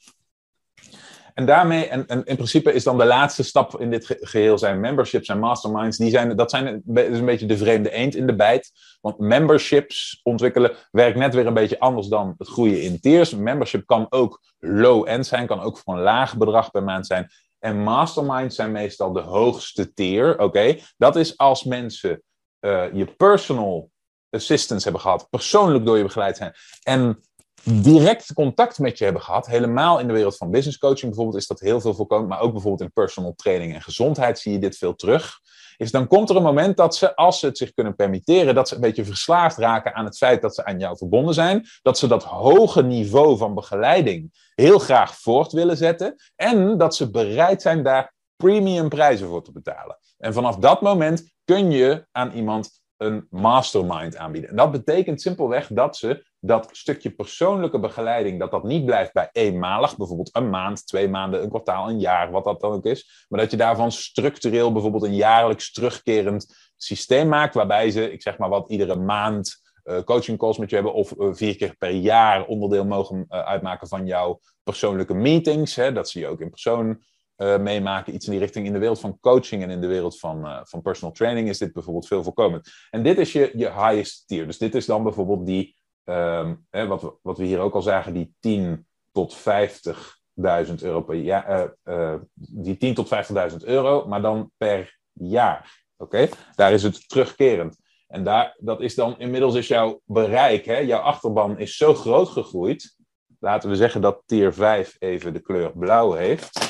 En 1.34 1.46
daarmee, 1.46 1.86
en, 1.86 2.06
in 2.06 2.36
principe 2.36 2.72
is 2.72 2.84
dan 2.84 2.98
de 2.98 3.04
laatste 3.04 3.42
stap 3.42 3.80
in 3.80 3.90
dit 3.90 4.18
geheel 4.20 4.58
zijn 4.58 4.80
memberships 4.80 5.28
en 5.28 5.38
masterminds. 5.38 5.96
Die 5.96 6.10
zijn, 6.10 6.36
dat 6.36 6.50
zijn 6.50 6.82
is 6.94 7.18
een 7.18 7.24
beetje 7.24 7.46
de 7.46 7.56
vreemde 7.56 7.90
eend 7.90 8.14
in 8.14 8.26
de 8.26 8.36
bijt. 8.36 8.72
Want 9.00 9.18
memberships 9.18 10.20
ontwikkelen 10.22 10.76
werkt 10.90 11.18
net 11.18 11.34
weer 11.34 11.46
een 11.46 11.54
beetje 11.54 11.78
anders 11.78 12.06
dan 12.06 12.34
het 12.38 12.48
groeien 12.48 12.82
in 12.82 13.00
tiers. 13.00 13.34
Membership 13.34 13.86
kan 13.86 14.06
ook 14.10 14.42
low-end 14.58 15.26
zijn, 15.26 15.46
kan 15.46 15.60
ook 15.60 15.78
voor 15.78 15.94
een 15.94 16.02
laag 16.02 16.36
bedrag 16.36 16.70
per 16.70 16.82
maand 16.82 17.06
zijn. 17.06 17.30
En 17.58 17.82
masterminds 17.82 18.56
zijn 18.56 18.72
meestal 18.72 19.12
de 19.12 19.20
hoogste 19.20 19.92
tier. 19.92 20.38
Oké, 20.38 20.76
dat 20.96 21.16
is 21.16 21.36
als 21.36 21.64
mensen 21.64 22.22
uh, 22.60 22.92
je 22.92 23.04
personal 23.04 23.90
assistance 24.30 24.82
hebben 24.82 25.02
gehad, 25.02 25.26
persoonlijk 25.30 25.84
door 25.84 25.96
je 25.96 26.02
begeleid 26.02 26.36
zijn. 26.36 26.54
En 26.82 27.20
direct 27.64 28.32
contact 28.32 28.78
met 28.78 28.98
je 28.98 29.04
hebben 29.04 29.22
gehad, 29.22 29.46
helemaal 29.46 29.98
in 29.98 30.06
de 30.06 30.12
wereld 30.12 30.36
van 30.36 30.50
business 30.50 30.78
coaching 30.78 31.06
bijvoorbeeld, 31.06 31.36
is 31.36 31.46
dat 31.46 31.60
heel 31.60 31.80
veel 31.80 31.94
voorkomend, 31.94 32.28
maar 32.28 32.40
ook 32.40 32.52
bijvoorbeeld 32.52 32.82
in 32.82 32.92
personal 32.92 33.34
training 33.34 33.74
en 33.74 33.82
gezondheid 33.82 34.38
zie 34.38 34.52
je 34.52 34.58
dit 34.58 34.76
veel 34.76 34.94
terug. 34.94 35.38
Is 35.76 35.90
dan 35.90 36.06
komt 36.06 36.30
er 36.30 36.36
een 36.36 36.42
moment 36.42 36.76
dat 36.76 36.96
ze, 36.96 37.16
als 37.16 37.38
ze 37.38 37.46
het 37.46 37.58
zich 37.58 37.72
kunnen 37.72 37.94
permitteren, 37.94 38.54
dat 38.54 38.68
ze 38.68 38.74
een 38.74 38.80
beetje 38.80 39.04
verslaafd 39.04 39.56
raken 39.56 39.94
aan 39.94 40.04
het 40.04 40.16
feit 40.16 40.42
dat 40.42 40.54
ze 40.54 40.64
aan 40.64 40.78
jou 40.78 40.96
verbonden 40.96 41.34
zijn, 41.34 41.66
dat 41.82 41.98
ze 41.98 42.06
dat 42.06 42.24
hoge 42.24 42.82
niveau 42.82 43.36
van 43.36 43.54
begeleiding 43.54 44.50
heel 44.54 44.78
graag 44.78 45.18
voort 45.18 45.52
willen 45.52 45.76
zetten 45.76 46.14
en 46.36 46.78
dat 46.78 46.96
ze 46.96 47.10
bereid 47.10 47.62
zijn 47.62 47.82
daar 47.82 48.14
premium 48.36 48.88
prijzen 48.88 49.28
voor 49.28 49.42
te 49.42 49.52
betalen. 49.52 49.98
En 50.18 50.32
vanaf 50.32 50.56
dat 50.56 50.80
moment 50.80 51.30
kun 51.44 51.70
je 51.70 52.06
aan 52.12 52.32
iemand 52.32 52.79
een 53.00 53.26
mastermind 53.30 54.16
aanbieden. 54.16 54.50
En 54.50 54.56
dat 54.56 54.70
betekent 54.70 55.20
simpelweg 55.20 55.66
dat 55.66 55.96
ze 55.96 56.24
dat 56.40 56.68
stukje 56.72 57.10
persoonlijke 57.10 57.78
begeleiding, 57.78 58.38
dat 58.38 58.50
dat 58.50 58.64
niet 58.64 58.84
blijft 58.84 59.12
bij 59.12 59.28
eenmalig, 59.32 59.96
bijvoorbeeld 59.96 60.30
een 60.32 60.50
maand, 60.50 60.86
twee 60.86 61.08
maanden, 61.08 61.42
een 61.42 61.48
kwartaal, 61.48 61.88
een 61.88 62.00
jaar, 62.00 62.30
wat 62.30 62.44
dat 62.44 62.60
dan 62.60 62.72
ook 62.72 62.84
is, 62.84 63.26
maar 63.28 63.40
dat 63.40 63.50
je 63.50 63.56
daarvan 63.56 63.92
structureel 63.92 64.72
bijvoorbeeld 64.72 65.02
een 65.02 65.14
jaarlijks 65.14 65.72
terugkerend 65.72 66.70
systeem 66.76 67.28
maakt, 67.28 67.54
waarbij 67.54 67.90
ze, 67.90 68.12
ik 68.12 68.22
zeg 68.22 68.38
maar 68.38 68.48
wat, 68.48 68.70
iedere 68.70 68.96
maand 68.96 69.60
uh, 69.84 70.00
coaching 70.00 70.38
calls 70.38 70.58
met 70.58 70.68
je 70.68 70.74
hebben 70.74 70.94
of 70.94 71.14
uh, 71.18 71.28
vier 71.32 71.56
keer 71.56 71.74
per 71.76 71.90
jaar 71.90 72.46
onderdeel 72.46 72.84
mogen 72.84 73.26
uh, 73.28 73.40
uitmaken 73.40 73.88
van 73.88 74.06
jouw 74.06 74.40
persoonlijke 74.62 75.14
meetings, 75.14 75.74
hè, 75.74 75.92
dat 75.92 76.08
ze 76.08 76.18
je 76.18 76.26
ook 76.26 76.40
in 76.40 76.50
persoon 76.50 77.02
uh, 77.40 77.58
meemaken, 77.58 78.14
iets 78.14 78.26
in 78.26 78.30
die 78.30 78.40
richting. 78.40 78.66
In 78.66 78.72
de 78.72 78.78
wereld 78.78 79.00
van 79.00 79.18
coaching 79.20 79.62
en 79.62 79.70
in 79.70 79.80
de 79.80 79.86
wereld 79.86 80.18
van, 80.18 80.46
uh, 80.46 80.60
van 80.62 80.82
personal 80.82 81.14
training 81.14 81.48
is 81.48 81.58
dit 81.58 81.72
bijvoorbeeld 81.72 82.06
veel 82.06 82.22
voorkomend. 82.22 82.70
En 82.90 83.02
dit 83.02 83.18
is 83.18 83.32
je, 83.32 83.50
je 83.54 83.72
highest 83.72 84.26
tier. 84.26 84.46
Dus 84.46 84.58
dit 84.58 84.74
is 84.74 84.86
dan 84.86 85.02
bijvoorbeeld 85.02 85.46
die, 85.46 85.76
um, 86.04 86.66
hè, 86.70 86.86
wat, 86.86 87.02
we, 87.02 87.12
wat 87.22 87.38
we 87.38 87.44
hier 87.44 87.58
ook 87.58 87.74
al 87.74 87.82
zagen, 87.82 88.14
die 88.14 88.34
10 88.40 88.86
tot 89.12 89.36
50.000 89.36 90.74
euro 90.80 91.02
per 91.02 91.14
jaar. 91.14 91.74
Uh, 91.84 92.14
die 92.34 92.76
10 92.76 92.94
tot 92.94 93.08
50.000 93.52 93.56
euro, 93.64 94.06
maar 94.06 94.22
dan 94.22 94.50
per 94.56 94.98
jaar. 95.12 95.84
Oké, 95.96 96.28
daar 96.54 96.72
is 96.72 96.82
het 96.82 97.08
terugkerend. 97.08 97.78
En 98.06 98.24
daar, 98.24 98.56
dat 98.58 98.80
is 98.80 98.94
dan 98.94 99.18
inmiddels 99.18 99.54
is 99.54 99.68
jouw 99.68 100.00
bereik, 100.04 100.64
hè, 100.64 100.78
jouw 100.78 101.00
achterban 101.00 101.58
is 101.58 101.76
zo 101.76 101.94
groot 101.94 102.28
gegroeid. 102.28 102.96
Laten 103.38 103.70
we 103.70 103.76
zeggen 103.76 104.00
dat 104.00 104.22
tier 104.26 104.52
5 104.52 104.96
even 104.98 105.32
de 105.32 105.40
kleur 105.40 105.72
blauw 105.72 106.12
heeft. 106.12 106.69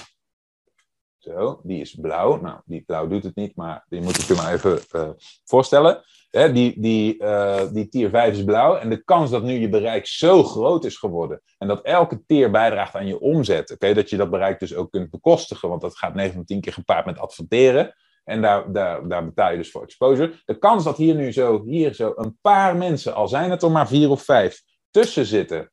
Zo, 1.21 1.61
die 1.63 1.81
is 1.81 1.95
blauw. 1.95 2.41
Nou, 2.41 2.61
die 2.65 2.83
blauw 2.87 3.07
doet 3.07 3.23
het 3.23 3.35
niet, 3.35 3.57
maar 3.57 3.85
die 3.89 4.01
moet 4.01 4.19
ik 4.19 4.25
je 4.25 4.35
maar 4.35 4.53
even 4.53 4.79
uh, 4.93 5.09
voorstellen. 5.45 6.03
Hè, 6.31 6.53
die, 6.53 6.81
die, 6.81 7.23
uh, 7.23 7.63
die 7.73 7.89
tier 7.89 8.11
5 8.11 8.33
is 8.33 8.45
blauw. 8.45 8.77
En 8.77 8.91
de 8.91 9.05
kans 9.05 9.31
dat 9.31 9.43
nu 9.43 9.53
je 9.53 9.69
bereik 9.69 10.07
zo 10.07 10.43
groot 10.43 10.85
is 10.85 10.97
geworden. 10.97 11.43
En 11.59 11.69
dat 11.69 11.83
elke 11.83 12.25
tier 12.27 12.51
bijdraagt 12.51 12.95
aan 12.95 13.07
je 13.07 13.21
omzet. 13.21 13.77
Dat 13.79 14.11
je 14.11 14.17
dat 14.17 14.31
bereik 14.31 14.59
dus 14.59 14.75
ook 14.75 14.91
kunt 14.91 15.11
bekostigen. 15.11 15.69
Want 15.69 15.81
dat 15.81 15.97
gaat 15.97 16.15
9 16.15 16.35
van 16.35 16.45
10 16.45 16.61
keer 16.61 16.73
gepaard 16.73 17.07
met 17.07 17.19
adverteren. 17.19 17.95
En 18.25 18.43
daar, 18.43 18.73
daar, 18.73 19.09
daar 19.09 19.25
betaal 19.25 19.51
je 19.51 19.57
dus 19.57 19.71
voor 19.71 19.83
exposure. 19.83 20.33
De 20.45 20.59
kans 20.59 20.85
dat 20.85 20.97
hier 20.97 21.15
nu 21.15 21.33
zo, 21.33 21.65
hier 21.65 21.95
zo 21.95 22.13
een 22.17 22.39
paar 22.41 22.77
mensen, 22.77 23.15
al 23.15 23.29
zijn 23.29 23.51
het 23.51 23.63
er 23.63 23.71
maar 23.71 23.89
vier 23.89 24.11
of 24.11 24.23
vijf, 24.23 24.63
tussen 24.91 25.27
zitten 25.27 25.71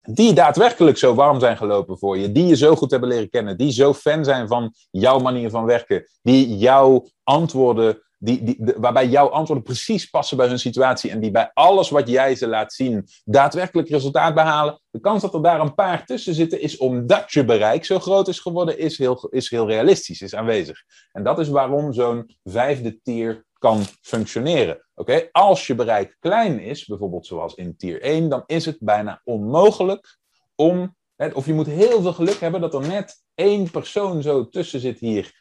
die 0.00 0.32
daadwerkelijk 0.32 0.98
zo 0.98 1.14
warm 1.14 1.40
zijn 1.40 1.56
gelopen 1.56 1.98
voor 1.98 2.18
je, 2.18 2.32
die 2.32 2.46
je 2.46 2.56
zo 2.56 2.76
goed 2.76 2.90
hebben 2.90 3.08
leren 3.08 3.30
kennen, 3.30 3.58
die 3.58 3.72
zo 3.72 3.94
fan 3.94 4.24
zijn 4.24 4.48
van 4.48 4.74
jouw 4.90 5.18
manier 5.18 5.50
van 5.50 5.64
werken, 5.64 6.04
die 6.22 6.56
jouw 6.56 7.08
antwoorden, 7.22 8.02
die, 8.18 8.42
die, 8.42 8.74
waarbij 8.76 9.08
jouw 9.08 9.28
antwoorden 9.28 9.64
precies 9.64 10.10
passen 10.10 10.36
bij 10.36 10.46
hun 10.46 10.58
situatie 10.58 11.10
en 11.10 11.20
die 11.20 11.30
bij 11.30 11.50
alles 11.54 11.90
wat 11.90 12.08
jij 12.08 12.34
ze 12.34 12.48
laat 12.48 12.72
zien 12.72 13.06
daadwerkelijk 13.24 13.88
resultaat 13.88 14.34
behalen. 14.34 14.80
De 14.90 15.00
kans 15.00 15.22
dat 15.22 15.34
er 15.34 15.42
daar 15.42 15.60
een 15.60 15.74
paar 15.74 16.06
tussen 16.06 16.34
zitten 16.34 16.60
is 16.60 16.76
omdat 16.76 17.32
je 17.32 17.44
bereik 17.44 17.84
zo 17.84 17.98
groot 17.98 18.28
is 18.28 18.38
geworden, 18.38 18.78
is 18.78 18.98
heel, 18.98 19.28
is 19.30 19.50
heel 19.50 19.66
realistisch, 19.66 20.20
is 20.20 20.34
aanwezig. 20.34 20.82
En 21.12 21.22
dat 21.22 21.38
is 21.38 21.48
waarom 21.48 21.92
zo'n 21.92 22.36
vijfde 22.44 23.00
tier 23.02 23.44
kan 23.60 23.82
functioneren. 24.00 24.86
Oké, 24.94 25.28
Als 25.32 25.66
je 25.66 25.74
bereik 25.74 26.16
klein 26.20 26.60
is, 26.60 26.86
bijvoorbeeld 26.86 27.26
zoals 27.26 27.54
in 27.54 27.76
tier 27.76 28.02
1, 28.02 28.28
dan 28.28 28.42
is 28.46 28.64
het 28.64 28.76
bijna 28.80 29.20
onmogelijk 29.24 30.18
om, 30.54 30.96
of 31.32 31.46
je 31.46 31.54
moet 31.54 31.66
heel 31.66 32.02
veel 32.02 32.12
geluk 32.12 32.40
hebben 32.40 32.60
dat 32.60 32.74
er 32.74 32.88
net 32.88 33.22
één 33.34 33.70
persoon 33.70 34.22
zo 34.22 34.48
tussen 34.48 34.80
zit 34.80 34.98
hier, 34.98 35.32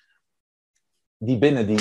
die 1.17 1.37
binnen 1.37 1.67
die 1.67 1.79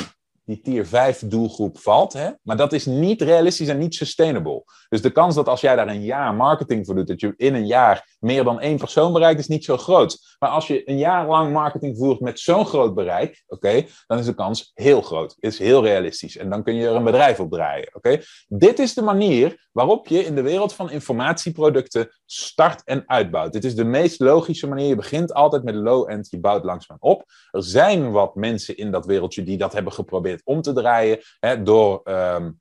die 0.48 0.60
tier 0.60 0.86
5 0.86 1.22
doelgroep 1.26 1.78
valt. 1.78 2.12
Hè? 2.12 2.30
Maar 2.42 2.56
dat 2.56 2.72
is 2.72 2.86
niet 2.86 3.22
realistisch 3.22 3.68
en 3.68 3.78
niet 3.78 3.94
sustainable. 3.94 4.64
Dus 4.88 5.02
de 5.02 5.10
kans 5.10 5.34
dat 5.34 5.48
als 5.48 5.60
jij 5.60 5.76
daar 5.76 5.88
een 5.88 6.02
jaar 6.02 6.34
marketing 6.34 6.86
voor 6.86 6.94
doet, 6.94 7.06
dat 7.06 7.20
je 7.20 7.34
in 7.36 7.54
een 7.54 7.66
jaar 7.66 8.16
meer 8.20 8.44
dan 8.44 8.60
één 8.60 8.78
persoon 8.78 9.12
bereikt, 9.12 9.40
is 9.40 9.48
niet 9.48 9.64
zo 9.64 9.76
groot. 9.76 10.36
Maar 10.38 10.50
als 10.50 10.66
je 10.66 10.90
een 10.90 10.98
jaar 10.98 11.26
lang 11.26 11.52
marketing 11.52 11.96
voert 11.96 12.20
met 12.20 12.40
zo'n 12.40 12.66
groot 12.66 12.94
bereik, 12.94 13.44
oké, 13.46 13.86
dan 14.06 14.18
is 14.18 14.24
de 14.24 14.34
kans 14.34 14.70
heel 14.74 15.02
groot. 15.02 15.36
Is 15.38 15.58
heel 15.58 15.82
realistisch. 15.82 16.36
En 16.36 16.50
dan 16.50 16.62
kun 16.62 16.74
je 16.74 16.86
er 16.86 16.94
een 16.94 17.04
bedrijf 17.04 17.40
op 17.40 17.50
draaien. 17.50 17.90
Oké? 17.92 18.20
Dit 18.48 18.78
is 18.78 18.94
de 18.94 19.02
manier 19.02 19.68
waarop 19.72 20.06
je 20.06 20.24
in 20.24 20.34
de 20.34 20.42
wereld 20.42 20.72
van 20.72 20.90
informatieproducten 20.90 22.08
start 22.26 22.82
en 22.84 23.02
uitbouwt. 23.06 23.52
Dit 23.52 23.64
is 23.64 23.74
de 23.74 23.84
meest 23.84 24.20
logische 24.20 24.68
manier. 24.68 24.88
Je 24.88 24.96
begint 24.96 25.32
altijd 25.32 25.64
met 25.64 25.74
low-end, 25.74 26.30
je 26.30 26.40
bouwt 26.40 26.64
langzaam 26.64 26.96
op. 27.00 27.24
Er 27.50 27.62
zijn 27.62 28.10
wat 28.10 28.34
mensen 28.34 28.76
in 28.76 28.90
dat 28.90 29.06
wereldje 29.06 29.42
die 29.42 29.58
dat 29.58 29.72
hebben 29.72 29.92
geprobeerd 29.92 30.37
om 30.44 30.62
te 30.62 30.72
draaien. 30.72 31.18
Hè, 31.40 31.62
door, 31.62 32.00
um, 32.04 32.60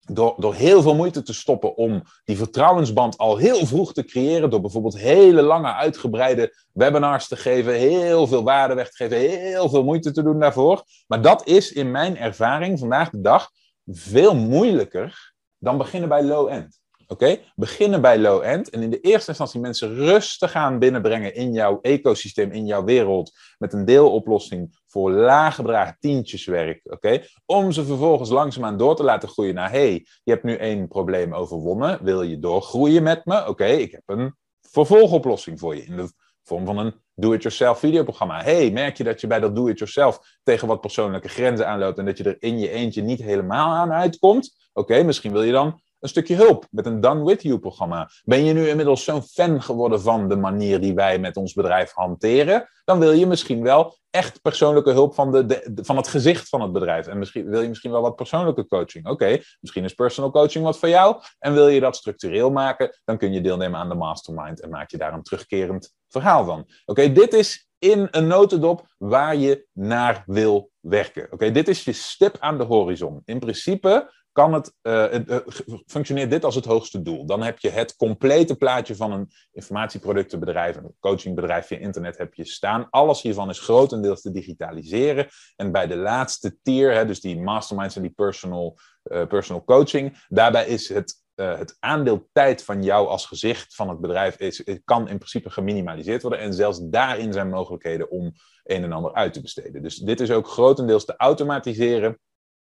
door, 0.00 0.34
door 0.38 0.54
heel 0.54 0.82
veel 0.82 0.94
moeite 0.94 1.22
te 1.22 1.34
stoppen 1.34 1.76
om 1.76 2.02
die 2.24 2.36
vertrouwensband 2.36 3.18
al 3.18 3.36
heel 3.36 3.66
vroeg 3.66 3.92
te 3.92 4.04
creëren. 4.04 4.50
Door 4.50 4.60
bijvoorbeeld 4.60 4.98
hele 4.98 5.42
lange, 5.42 5.72
uitgebreide 5.74 6.56
webinars 6.72 7.28
te 7.28 7.36
geven, 7.36 7.74
heel 7.74 8.26
veel 8.26 8.42
waarde 8.42 8.74
weg 8.74 8.90
te 8.90 8.96
geven, 8.96 9.40
heel 9.40 9.68
veel 9.68 9.84
moeite 9.84 10.12
te 10.12 10.22
doen 10.22 10.40
daarvoor. 10.40 10.82
Maar 11.06 11.22
dat 11.22 11.46
is 11.46 11.72
in 11.72 11.90
mijn 11.90 12.16
ervaring 12.16 12.78
vandaag 12.78 13.10
de 13.10 13.20
dag 13.20 13.50
veel 13.86 14.34
moeilijker 14.34 15.34
dan 15.58 15.78
beginnen 15.78 16.08
bij 16.08 16.22
low-end. 16.22 16.80
Oké, 17.08 17.38
beginnen 17.54 18.00
bij 18.00 18.18
low-end 18.18 18.70
en 18.70 18.82
in 18.82 18.90
de 18.90 19.00
eerste 19.00 19.28
instantie 19.28 19.60
mensen 19.60 19.94
rustig 19.94 20.50
gaan 20.50 20.78
binnenbrengen 20.78 21.34
in 21.34 21.52
jouw 21.52 21.78
ecosysteem, 21.80 22.50
in 22.50 22.66
jouw 22.66 22.84
wereld, 22.84 23.32
met 23.58 23.72
een 23.72 23.84
deeloplossing 23.84 24.78
voor 24.96 25.10
lage 25.10 25.62
bedragen, 25.62 25.96
tientjeswerk, 26.00 26.80
oké, 26.84 27.22
om 27.46 27.72
ze 27.72 27.84
vervolgens 27.84 28.30
langzaamaan 28.30 28.76
door 28.76 28.96
te 28.96 29.02
laten 29.02 29.28
groeien 29.28 29.54
naar, 29.54 29.70
hey, 29.70 30.06
je 30.24 30.30
hebt 30.30 30.44
nu 30.44 30.54
één 30.54 30.88
probleem 30.88 31.34
overwonnen, 31.34 32.04
wil 32.04 32.22
je 32.22 32.38
doorgroeien 32.38 33.02
met 33.02 33.24
me? 33.24 33.48
Oké, 33.48 33.66
ik 33.66 33.92
heb 33.92 34.02
een 34.06 34.34
vervolgoplossing 34.60 35.58
voor 35.58 35.76
je 35.76 35.84
in 35.84 35.96
de 35.96 36.12
vorm 36.42 36.64
van 36.64 36.78
een 36.78 36.94
do-it-yourself 37.14 37.78
videoprogramma. 37.78 38.42
Hey, 38.42 38.70
merk 38.70 38.96
je 38.96 39.04
dat 39.04 39.20
je 39.20 39.26
bij 39.26 39.40
dat 39.40 39.56
do-it-yourself 39.56 40.38
tegen 40.42 40.68
wat 40.68 40.80
persoonlijke 40.80 41.28
grenzen 41.28 41.68
aanloopt 41.68 41.98
en 41.98 42.04
dat 42.04 42.18
je 42.18 42.24
er 42.24 42.36
in 42.38 42.58
je 42.58 42.70
eentje 42.70 43.02
niet 43.02 43.22
helemaal 43.22 43.74
aan 43.74 43.92
uitkomt? 43.92 44.68
Oké, 44.72 45.02
misschien 45.02 45.32
wil 45.32 45.42
je 45.42 45.52
dan 45.52 45.80
een 46.06 46.12
stukje 46.12 46.44
hulp 46.44 46.66
met 46.70 46.86
een 46.86 47.00
Done 47.00 47.24
With 47.24 47.42
You 47.42 47.58
programma. 47.58 48.10
Ben 48.24 48.44
je 48.44 48.52
nu 48.52 48.68
inmiddels 48.68 49.04
zo'n 49.04 49.22
fan 49.22 49.62
geworden 49.62 50.00
van 50.00 50.28
de 50.28 50.36
manier 50.36 50.80
die 50.80 50.94
wij 50.94 51.18
met 51.18 51.36
ons 51.36 51.52
bedrijf 51.52 51.92
hanteren? 51.92 52.68
Dan 52.84 52.98
wil 52.98 53.12
je 53.12 53.26
misschien 53.26 53.62
wel 53.62 53.96
echt 54.10 54.42
persoonlijke 54.42 54.90
hulp 54.90 55.14
van, 55.14 55.30
de, 55.32 55.70
van 55.74 55.96
het 55.96 56.08
gezicht 56.08 56.48
van 56.48 56.60
het 56.60 56.72
bedrijf. 56.72 57.06
En 57.06 57.18
misschien 57.18 57.50
wil 57.50 57.60
je 57.60 57.68
misschien 57.68 57.90
wel 57.90 58.02
wat 58.02 58.16
persoonlijke 58.16 58.66
coaching. 58.66 59.06
Oké, 59.06 59.38
misschien 59.60 59.84
is 59.84 59.94
personal 59.94 60.30
coaching 60.30 60.64
wat 60.64 60.78
voor 60.78 60.88
jou. 60.88 61.22
En 61.38 61.52
wil 61.52 61.68
je 61.68 61.80
dat 61.80 61.96
structureel 61.96 62.50
maken, 62.50 63.00
dan 63.04 63.18
kun 63.18 63.32
je 63.32 63.40
deelnemen 63.40 63.80
aan 63.80 63.88
de 63.88 63.94
mastermind 63.94 64.60
en 64.60 64.70
maak 64.70 64.90
je 64.90 64.96
daar 64.96 65.12
een 65.12 65.22
terugkerend 65.22 65.94
verhaal 66.08 66.44
van. 66.44 66.66
Oké, 66.84 67.12
dit 67.12 67.34
is 67.34 67.68
in 67.78 68.08
een 68.10 68.26
notendop 68.26 68.94
waar 68.98 69.36
je 69.36 69.66
naar 69.72 70.22
wil 70.26 70.70
werken. 70.80 71.28
Oké, 71.30 71.50
dit 71.50 71.68
is 71.68 71.84
je 71.84 71.92
stip 71.92 72.36
aan 72.40 72.58
de 72.58 72.64
horizon. 72.64 73.22
In 73.24 73.38
principe 73.38 74.10
kan 74.36 74.52
het, 74.52 74.72
uh, 74.82 75.10
het, 75.10 75.64
functioneert 75.86 76.30
dit 76.30 76.44
als 76.44 76.54
het 76.54 76.64
hoogste 76.64 77.02
doel. 77.02 77.26
Dan 77.26 77.42
heb 77.42 77.58
je 77.58 77.70
het 77.70 77.96
complete 77.96 78.56
plaatje 78.56 78.96
van 78.96 79.12
een 79.12 79.30
informatieproductenbedrijf, 79.52 80.76
een 80.76 80.94
coachingbedrijf 81.00 81.66
via 81.66 81.78
internet 81.78 82.18
heb 82.18 82.34
je 82.34 82.44
staan. 82.44 82.86
Alles 82.90 83.22
hiervan 83.22 83.50
is 83.50 83.60
grotendeels 83.60 84.20
te 84.20 84.30
digitaliseren. 84.30 85.28
En 85.56 85.72
bij 85.72 85.86
de 85.86 85.96
laatste 85.96 86.56
tier, 86.62 86.92
hè, 86.92 87.06
dus 87.06 87.20
die 87.20 87.40
masterminds 87.40 87.96
en 87.96 88.02
die 88.02 88.10
personal, 88.10 88.78
uh, 89.04 89.26
personal 89.26 89.64
coaching, 89.64 90.24
daarbij 90.28 90.66
is 90.66 90.88
het 90.88 91.24
uh, 91.36 91.58
het 91.58 91.76
aandeel 91.80 92.28
tijd 92.32 92.64
van 92.64 92.82
jou 92.82 93.08
als 93.08 93.26
gezicht 93.26 93.74
van 93.74 93.88
het 93.88 94.00
bedrijf 94.00 94.36
is, 94.36 94.58
het 94.64 94.80
kan 94.84 95.08
in 95.08 95.16
principe 95.16 95.50
geminimaliseerd 95.50 96.22
worden. 96.22 96.40
En 96.40 96.54
zelfs 96.54 96.78
daarin 96.82 97.32
zijn 97.32 97.48
mogelijkheden 97.48 98.10
om 98.10 98.32
een 98.64 98.82
en 98.82 98.92
ander 98.92 99.14
uit 99.14 99.32
te 99.32 99.40
besteden. 99.40 99.82
Dus 99.82 99.96
dit 99.96 100.20
is 100.20 100.30
ook 100.30 100.48
grotendeels 100.48 101.04
te 101.04 101.16
automatiseren. 101.16 102.18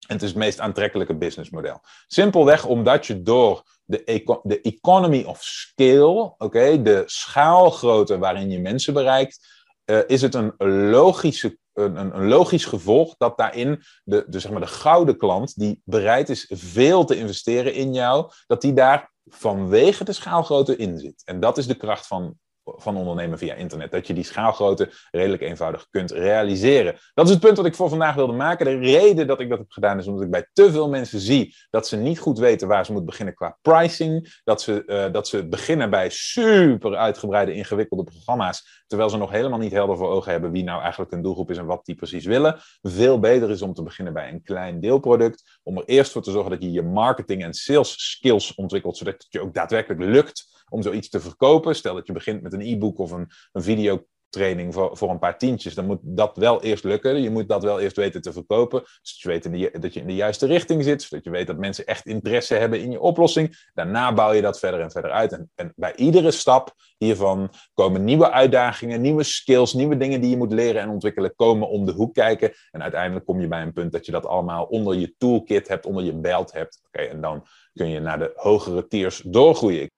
En 0.07 0.15
het 0.15 0.23
is 0.23 0.29
het 0.29 0.39
meest 0.39 0.61
aantrekkelijke 0.61 1.17
businessmodel. 1.17 1.81
Simpelweg 2.07 2.65
omdat 2.65 3.07
je 3.07 3.23
door 3.23 3.63
de, 3.85 4.41
de 4.43 4.61
economy 4.61 5.23
of 5.23 5.43
scale, 5.43 6.35
oké, 6.39 6.83
de 6.83 7.03
schaalgrootte 7.07 8.19
waarin 8.19 8.51
je 8.51 8.61
mensen 8.61 8.95
bereikt, 8.95 9.47
uh, 9.85 9.99
is 10.07 10.23
het 10.23 10.35
een 10.35 10.55
logische 10.91 11.59
een, 11.79 11.97
een, 11.97 12.29
logisch 12.29 12.65
gevolg 12.65 13.15
dat 13.17 13.37
daarin 13.37 13.83
de, 14.05 14.25
de, 14.29 14.41
zeg 14.41 14.51
maar 14.51 14.61
de 14.61 14.67
gouden 14.67 15.17
klant, 15.17 15.59
die 15.59 15.81
bereid 15.85 16.29
is 16.29 16.47
veel 16.55 17.05
te 17.05 17.17
investeren 17.17 17.75
in 17.75 17.95
jou, 17.95 18.31
dat 18.47 18.61
die 18.61 18.73
daar 18.73 19.13
vanwege 19.25 20.05
de 20.05 20.13
schaalgrootte 20.13 20.77
in 20.77 20.99
zit. 20.99 21.23
En 21.25 21.41
dat 21.41 21.59
is 21.59 21.67
de 21.67 21.77
kracht 21.77 22.07
van 22.07 22.39
van 22.77 22.97
ondernemen 22.97 23.39
via 23.39 23.55
internet. 23.55 23.91
Dat 23.91 24.07
je 24.07 24.15
die 24.15 24.25
schaalgrootte 24.25 24.91
redelijk 25.11 25.43
eenvoudig 25.43 25.87
kunt 25.91 26.11
realiseren. 26.11 26.99
Dat 27.15 27.27
is 27.27 27.31
het 27.31 27.41
punt 27.41 27.57
wat 27.57 27.67
ik 27.67 27.75
voor 27.75 27.89
vandaag 27.89 28.15
wilde 28.15 28.33
maken. 28.33 28.65
De 28.67 28.79
reden 28.79 29.27
dat 29.27 29.41
ik 29.41 29.49
dat 29.49 29.59
heb 29.59 29.71
gedaan 29.71 29.99
is 29.99 30.07
omdat 30.07 30.23
ik 30.23 30.31
bij 30.31 30.49
te 30.53 30.73
veel 30.73 30.89
mensen 30.89 31.21
zie 31.21 31.57
dat 31.71 31.89
ze 31.89 31.97
niet 31.97 32.19
goed 32.19 32.39
weten 32.39 32.69
waar 32.69 32.85
ze 32.85 32.93
moeten 32.93 33.11
beginnen 33.11 33.35
qua 33.35 33.59
pricing. 33.63 34.41
Dat 34.45 34.63
ze, 34.63 34.83
uh, 34.87 35.13
dat 35.13 35.29
ze 35.29 35.49
beginnen 35.49 35.91
bij 35.91 36.11
super 36.11 36.97
uitgebreide, 36.97 37.55
ingewikkelde 37.55 38.05
programma's. 38.05 38.85
Terwijl 38.87 39.11
ze 39.11 39.17
nog 39.17 39.31
helemaal 39.31 39.59
niet 39.59 39.73
helder 39.73 39.97
voor 39.97 40.11
ogen 40.11 40.33
hebben 40.33 40.51
wie 40.51 40.65
nou 40.65 40.81
eigenlijk 40.83 41.13
een 41.13 41.23
doelgroep 41.23 41.51
is 41.51 41.57
en 41.57 41.67
wat 41.67 41.85
die 41.85 41.95
precies 41.95 42.25
willen. 42.25 42.61
Veel 42.83 43.19
beter 43.19 43.51
is 43.51 43.63
om 43.63 43.75
te 43.75 43.83
beginnen 43.83 44.13
bij 44.13 44.33
een 44.33 44.43
klein 44.43 44.81
deelproduct. 44.81 45.59
Om 45.63 45.77
er 45.77 45.85
eerst 45.85 46.13
voor 46.13 46.23
te 46.23 46.31
zorgen 46.31 46.51
dat 46.51 46.63
je 46.63 46.71
je 46.71 46.83
marketing 46.83 47.43
en 47.43 47.55
sales 47.55 48.11
skills 48.11 48.55
ontwikkelt, 48.55 48.97
zodat 48.97 49.15
het 49.15 49.27
je 49.29 49.41
ook 49.41 49.55
daadwerkelijk 49.55 50.01
lukt 50.01 50.58
om 50.69 50.83
zoiets 50.83 51.09
te 51.09 51.21
verkopen. 51.21 51.75
Stel 51.75 51.95
dat 51.95 52.07
je 52.07 52.13
begint 52.13 52.43
met 52.43 52.53
een 52.53 52.61
e-book 52.61 52.99
of 52.99 53.11
een, 53.11 53.31
een 53.53 53.63
videotraining 53.63 54.75
voor, 54.75 54.97
voor 54.97 55.11
een 55.11 55.19
paar 55.19 55.39
tientjes. 55.39 55.75
Dan 55.75 55.87
moet 55.87 55.99
dat 56.03 56.37
wel 56.37 56.63
eerst 56.63 56.85
lukken. 56.85 57.23
Je 57.23 57.31
moet 57.31 57.49
dat 57.49 57.63
wel 57.63 57.81
eerst 57.81 57.97
weten 57.97 58.23
te 58.23 58.33
verkopen. 58.33 58.83
Zodat 59.03 59.43
je 59.43 59.51
weet 59.51 59.83
dat 59.83 59.95
je 59.95 60.01
in 60.01 60.07
de 60.07 60.15
juiste 60.15 60.47
richting 60.47 60.85
zit. 60.85 61.03
Zodat 61.03 61.25
je 61.25 61.31
weet 61.31 61.47
dat 61.47 61.59
mensen 61.59 61.87
echt 61.87 62.07
interesse 62.07 62.55
hebben 62.55 62.81
in 62.81 62.91
je 62.91 63.01
oplossing. 63.01 63.71
Daarna 63.75 64.13
bouw 64.15 64.33
je 64.33 64.43
dat 64.43 64.59
verder 64.59 64.81
en 64.81 64.91
verder 64.91 65.11
uit. 65.11 65.33
En, 65.33 65.51
en 65.55 65.73
bij 65.77 65.95
iedere 65.97 66.31
stap 66.31 66.75
hiervan 66.99 67.51
komen 67.75 68.05
nieuwe 68.05 68.31
uitdagingen, 68.31 69.01
nieuwe 69.01 69.23
skills, 69.23 69.73
nieuwe 69.73 69.97
dingen 69.97 70.21
die 70.21 70.31
je 70.31 70.37
moet 70.37 70.53
leren 70.53 70.83
en 70.83 70.89
ontwikkelen, 70.89 71.35
komen 71.35 71.69
om 71.69 71.85
de 71.85 71.93
hoek 71.93 72.15
kijken. 72.15 72.53
En 72.71 72.83
uiteindelijk 72.83 73.27
kom 73.27 73.41
je 73.41 73.49
bij 73.49 73.63
een 73.63 73.73
punt 73.73 73.93
dat 73.93 74.07
je 74.07 74.13
dat 74.13 74.27
allemaal 74.27 74.65
onder 74.65 74.97
je 74.97 75.15
toolkit 75.19 75.69
hebt, 75.69 75.87
onder 75.87 76.05
je 76.05 76.15
belt 76.15 76.53
hebt. 76.53 76.81
Oké, 76.87 77.03
en 77.03 77.21
dan 77.21 77.47
kun 77.73 77.89
je 77.89 78.01
naar 78.01 78.19
de 78.19 78.33
hogere 78.35 78.87
tiers 78.87 79.23
doorgroeien. 79.27 79.91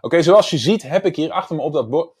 Oké, 0.00 0.22
zoals 0.22 0.50
je 0.50 0.58
ziet 0.58 0.82
heb 0.82 1.06
ik 1.06 1.16
hier 1.16 1.30
achter 1.30 1.56
me 1.56 1.62
op 1.62 1.72
dat 1.72 1.90
bord... 1.90 2.16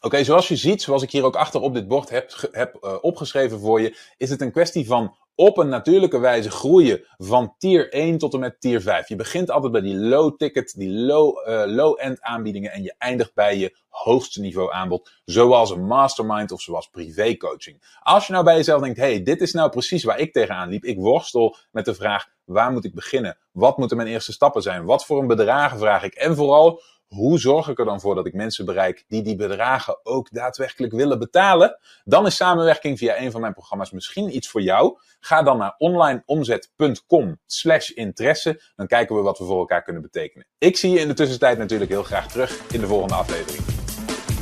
Oké, 0.00 0.24
zoals 0.24 0.48
je 0.48 0.56
ziet, 0.56 0.82
zoals 0.82 1.02
ik 1.02 1.10
hier 1.10 1.24
ook 1.24 1.36
achter 1.36 1.60
op 1.60 1.74
dit 1.74 1.88
bord 1.88 2.08
heb, 2.08 2.48
heb 2.50 2.78
uh, 2.80 2.96
opgeschreven 3.00 3.60
voor 3.60 3.80
je, 3.80 3.98
is 4.16 4.30
het 4.30 4.40
een 4.40 4.52
kwestie 4.52 4.86
van 4.86 5.16
op 5.34 5.58
een 5.58 5.68
natuurlijke 5.68 6.18
wijze 6.18 6.50
groeien 6.50 7.04
van 7.16 7.54
tier 7.58 7.92
1 7.92 8.18
tot 8.18 8.34
en 8.34 8.40
met 8.40 8.60
tier 8.60 8.80
5. 8.80 9.08
Je 9.08 9.16
begint 9.16 9.50
altijd 9.50 9.72
bij 9.72 9.80
die 9.80 9.96
low 9.96 10.36
ticket, 10.36 10.74
die 10.76 10.90
low, 10.90 11.48
uh, 11.48 11.62
low-end 11.66 12.20
aanbiedingen 12.20 12.72
en 12.72 12.82
je 12.82 12.94
eindigt 12.98 13.34
bij 13.34 13.58
je 13.58 13.76
hoogste 13.88 14.40
niveau 14.40 14.72
aanbod, 14.72 15.10
zoals 15.24 15.70
een 15.70 15.86
mastermind 15.86 16.52
of 16.52 16.60
zoals 16.60 16.88
privé 16.88 17.36
coaching. 17.36 17.98
Als 18.02 18.26
je 18.26 18.32
nou 18.32 18.44
bij 18.44 18.56
jezelf 18.56 18.82
denkt, 18.82 18.98
hey, 18.98 19.22
dit 19.22 19.40
is 19.40 19.52
nou 19.52 19.70
precies 19.70 20.04
waar 20.04 20.18
ik 20.18 20.32
tegenaan 20.32 20.68
liep. 20.68 20.84
Ik 20.84 20.98
worstel 20.98 21.56
met 21.70 21.84
de 21.84 21.94
vraag, 21.94 22.26
waar 22.44 22.72
moet 22.72 22.84
ik 22.84 22.94
beginnen? 22.94 23.38
Wat 23.52 23.78
moeten 23.78 23.96
mijn 23.96 24.08
eerste 24.08 24.32
stappen 24.32 24.62
zijn? 24.62 24.84
Wat 24.84 25.04
voor 25.04 25.20
een 25.20 25.26
bedragen 25.26 25.78
vraag 25.78 26.02
ik? 26.02 26.14
En 26.14 26.36
vooral, 26.36 26.82
hoe 27.08 27.38
zorg 27.38 27.68
ik 27.68 27.78
er 27.78 27.84
dan 27.84 28.00
voor 28.00 28.14
dat 28.14 28.26
ik 28.26 28.34
mensen 28.34 28.64
bereik 28.64 29.04
die 29.08 29.22
die 29.22 29.36
bedragen 29.36 30.00
ook 30.02 30.28
daadwerkelijk 30.30 30.92
willen 30.92 31.18
betalen? 31.18 31.78
Dan 32.04 32.26
is 32.26 32.36
samenwerking 32.36 32.98
via 32.98 33.20
een 33.20 33.30
van 33.30 33.40
mijn 33.40 33.52
programma's 33.52 33.90
misschien 33.90 34.36
iets 34.36 34.48
voor 34.48 34.62
jou. 34.62 34.98
Ga 35.20 35.42
dan 35.42 35.58
naar 35.58 35.74
onlineomzet.com 35.78 37.38
slash 37.46 37.88
interesse. 37.88 38.62
Dan 38.76 38.86
kijken 38.86 39.16
we 39.16 39.22
wat 39.22 39.38
we 39.38 39.44
voor 39.44 39.58
elkaar 39.58 39.82
kunnen 39.82 40.02
betekenen. 40.02 40.46
Ik 40.58 40.76
zie 40.76 40.90
je 40.90 41.00
in 41.00 41.08
de 41.08 41.14
tussentijd 41.14 41.58
natuurlijk 41.58 41.90
heel 41.90 42.02
graag 42.02 42.28
terug 42.28 42.72
in 42.72 42.80
de 42.80 42.86
volgende 42.86 43.14
aflevering. 43.14 43.64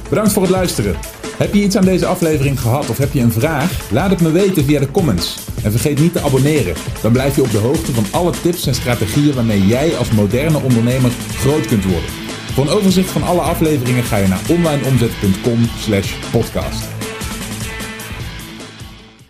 Bedankt 0.09 0.33
voor 0.33 0.43
het 0.43 0.51
luisteren. 0.51 0.97
Heb 1.37 1.55
je 1.55 1.63
iets 1.63 1.77
aan 1.77 1.85
deze 1.85 2.07
aflevering 2.07 2.61
gehad 2.61 2.91
of 2.91 2.99
heb 2.99 3.13
je 3.13 3.21
een 3.21 3.33
vraag? 3.33 3.91
Laat 3.91 4.11
het 4.11 4.21
me 4.21 4.31
weten 4.31 4.65
via 4.65 4.81
de 4.81 4.91
comments. 4.91 5.37
En 5.65 5.71
vergeet 5.71 5.99
niet 5.99 6.13
te 6.13 6.21
abonneren. 6.21 6.75
Dan 7.03 7.13
blijf 7.13 7.37
je 7.37 7.43
op 7.43 7.51
de 7.51 7.59
hoogte 7.59 7.93
van 7.93 8.21
alle 8.21 8.31
tips 8.31 8.67
en 8.67 8.75
strategieën 8.75 9.35
waarmee 9.35 9.67
jij 9.67 9.97
als 9.97 10.11
moderne 10.11 10.63
ondernemer 10.63 11.11
groot 11.11 11.67
kunt 11.67 11.85
worden. 11.85 12.22
Voor 12.53 12.65
een 12.65 12.71
overzicht 12.71 13.11
van 13.11 13.23
alle 13.23 13.41
afleveringen 13.41 14.05
ga 14.05 14.17
je 14.17 14.29
naar 14.29 14.41
onlineomzet.com/podcast. 14.49 17.02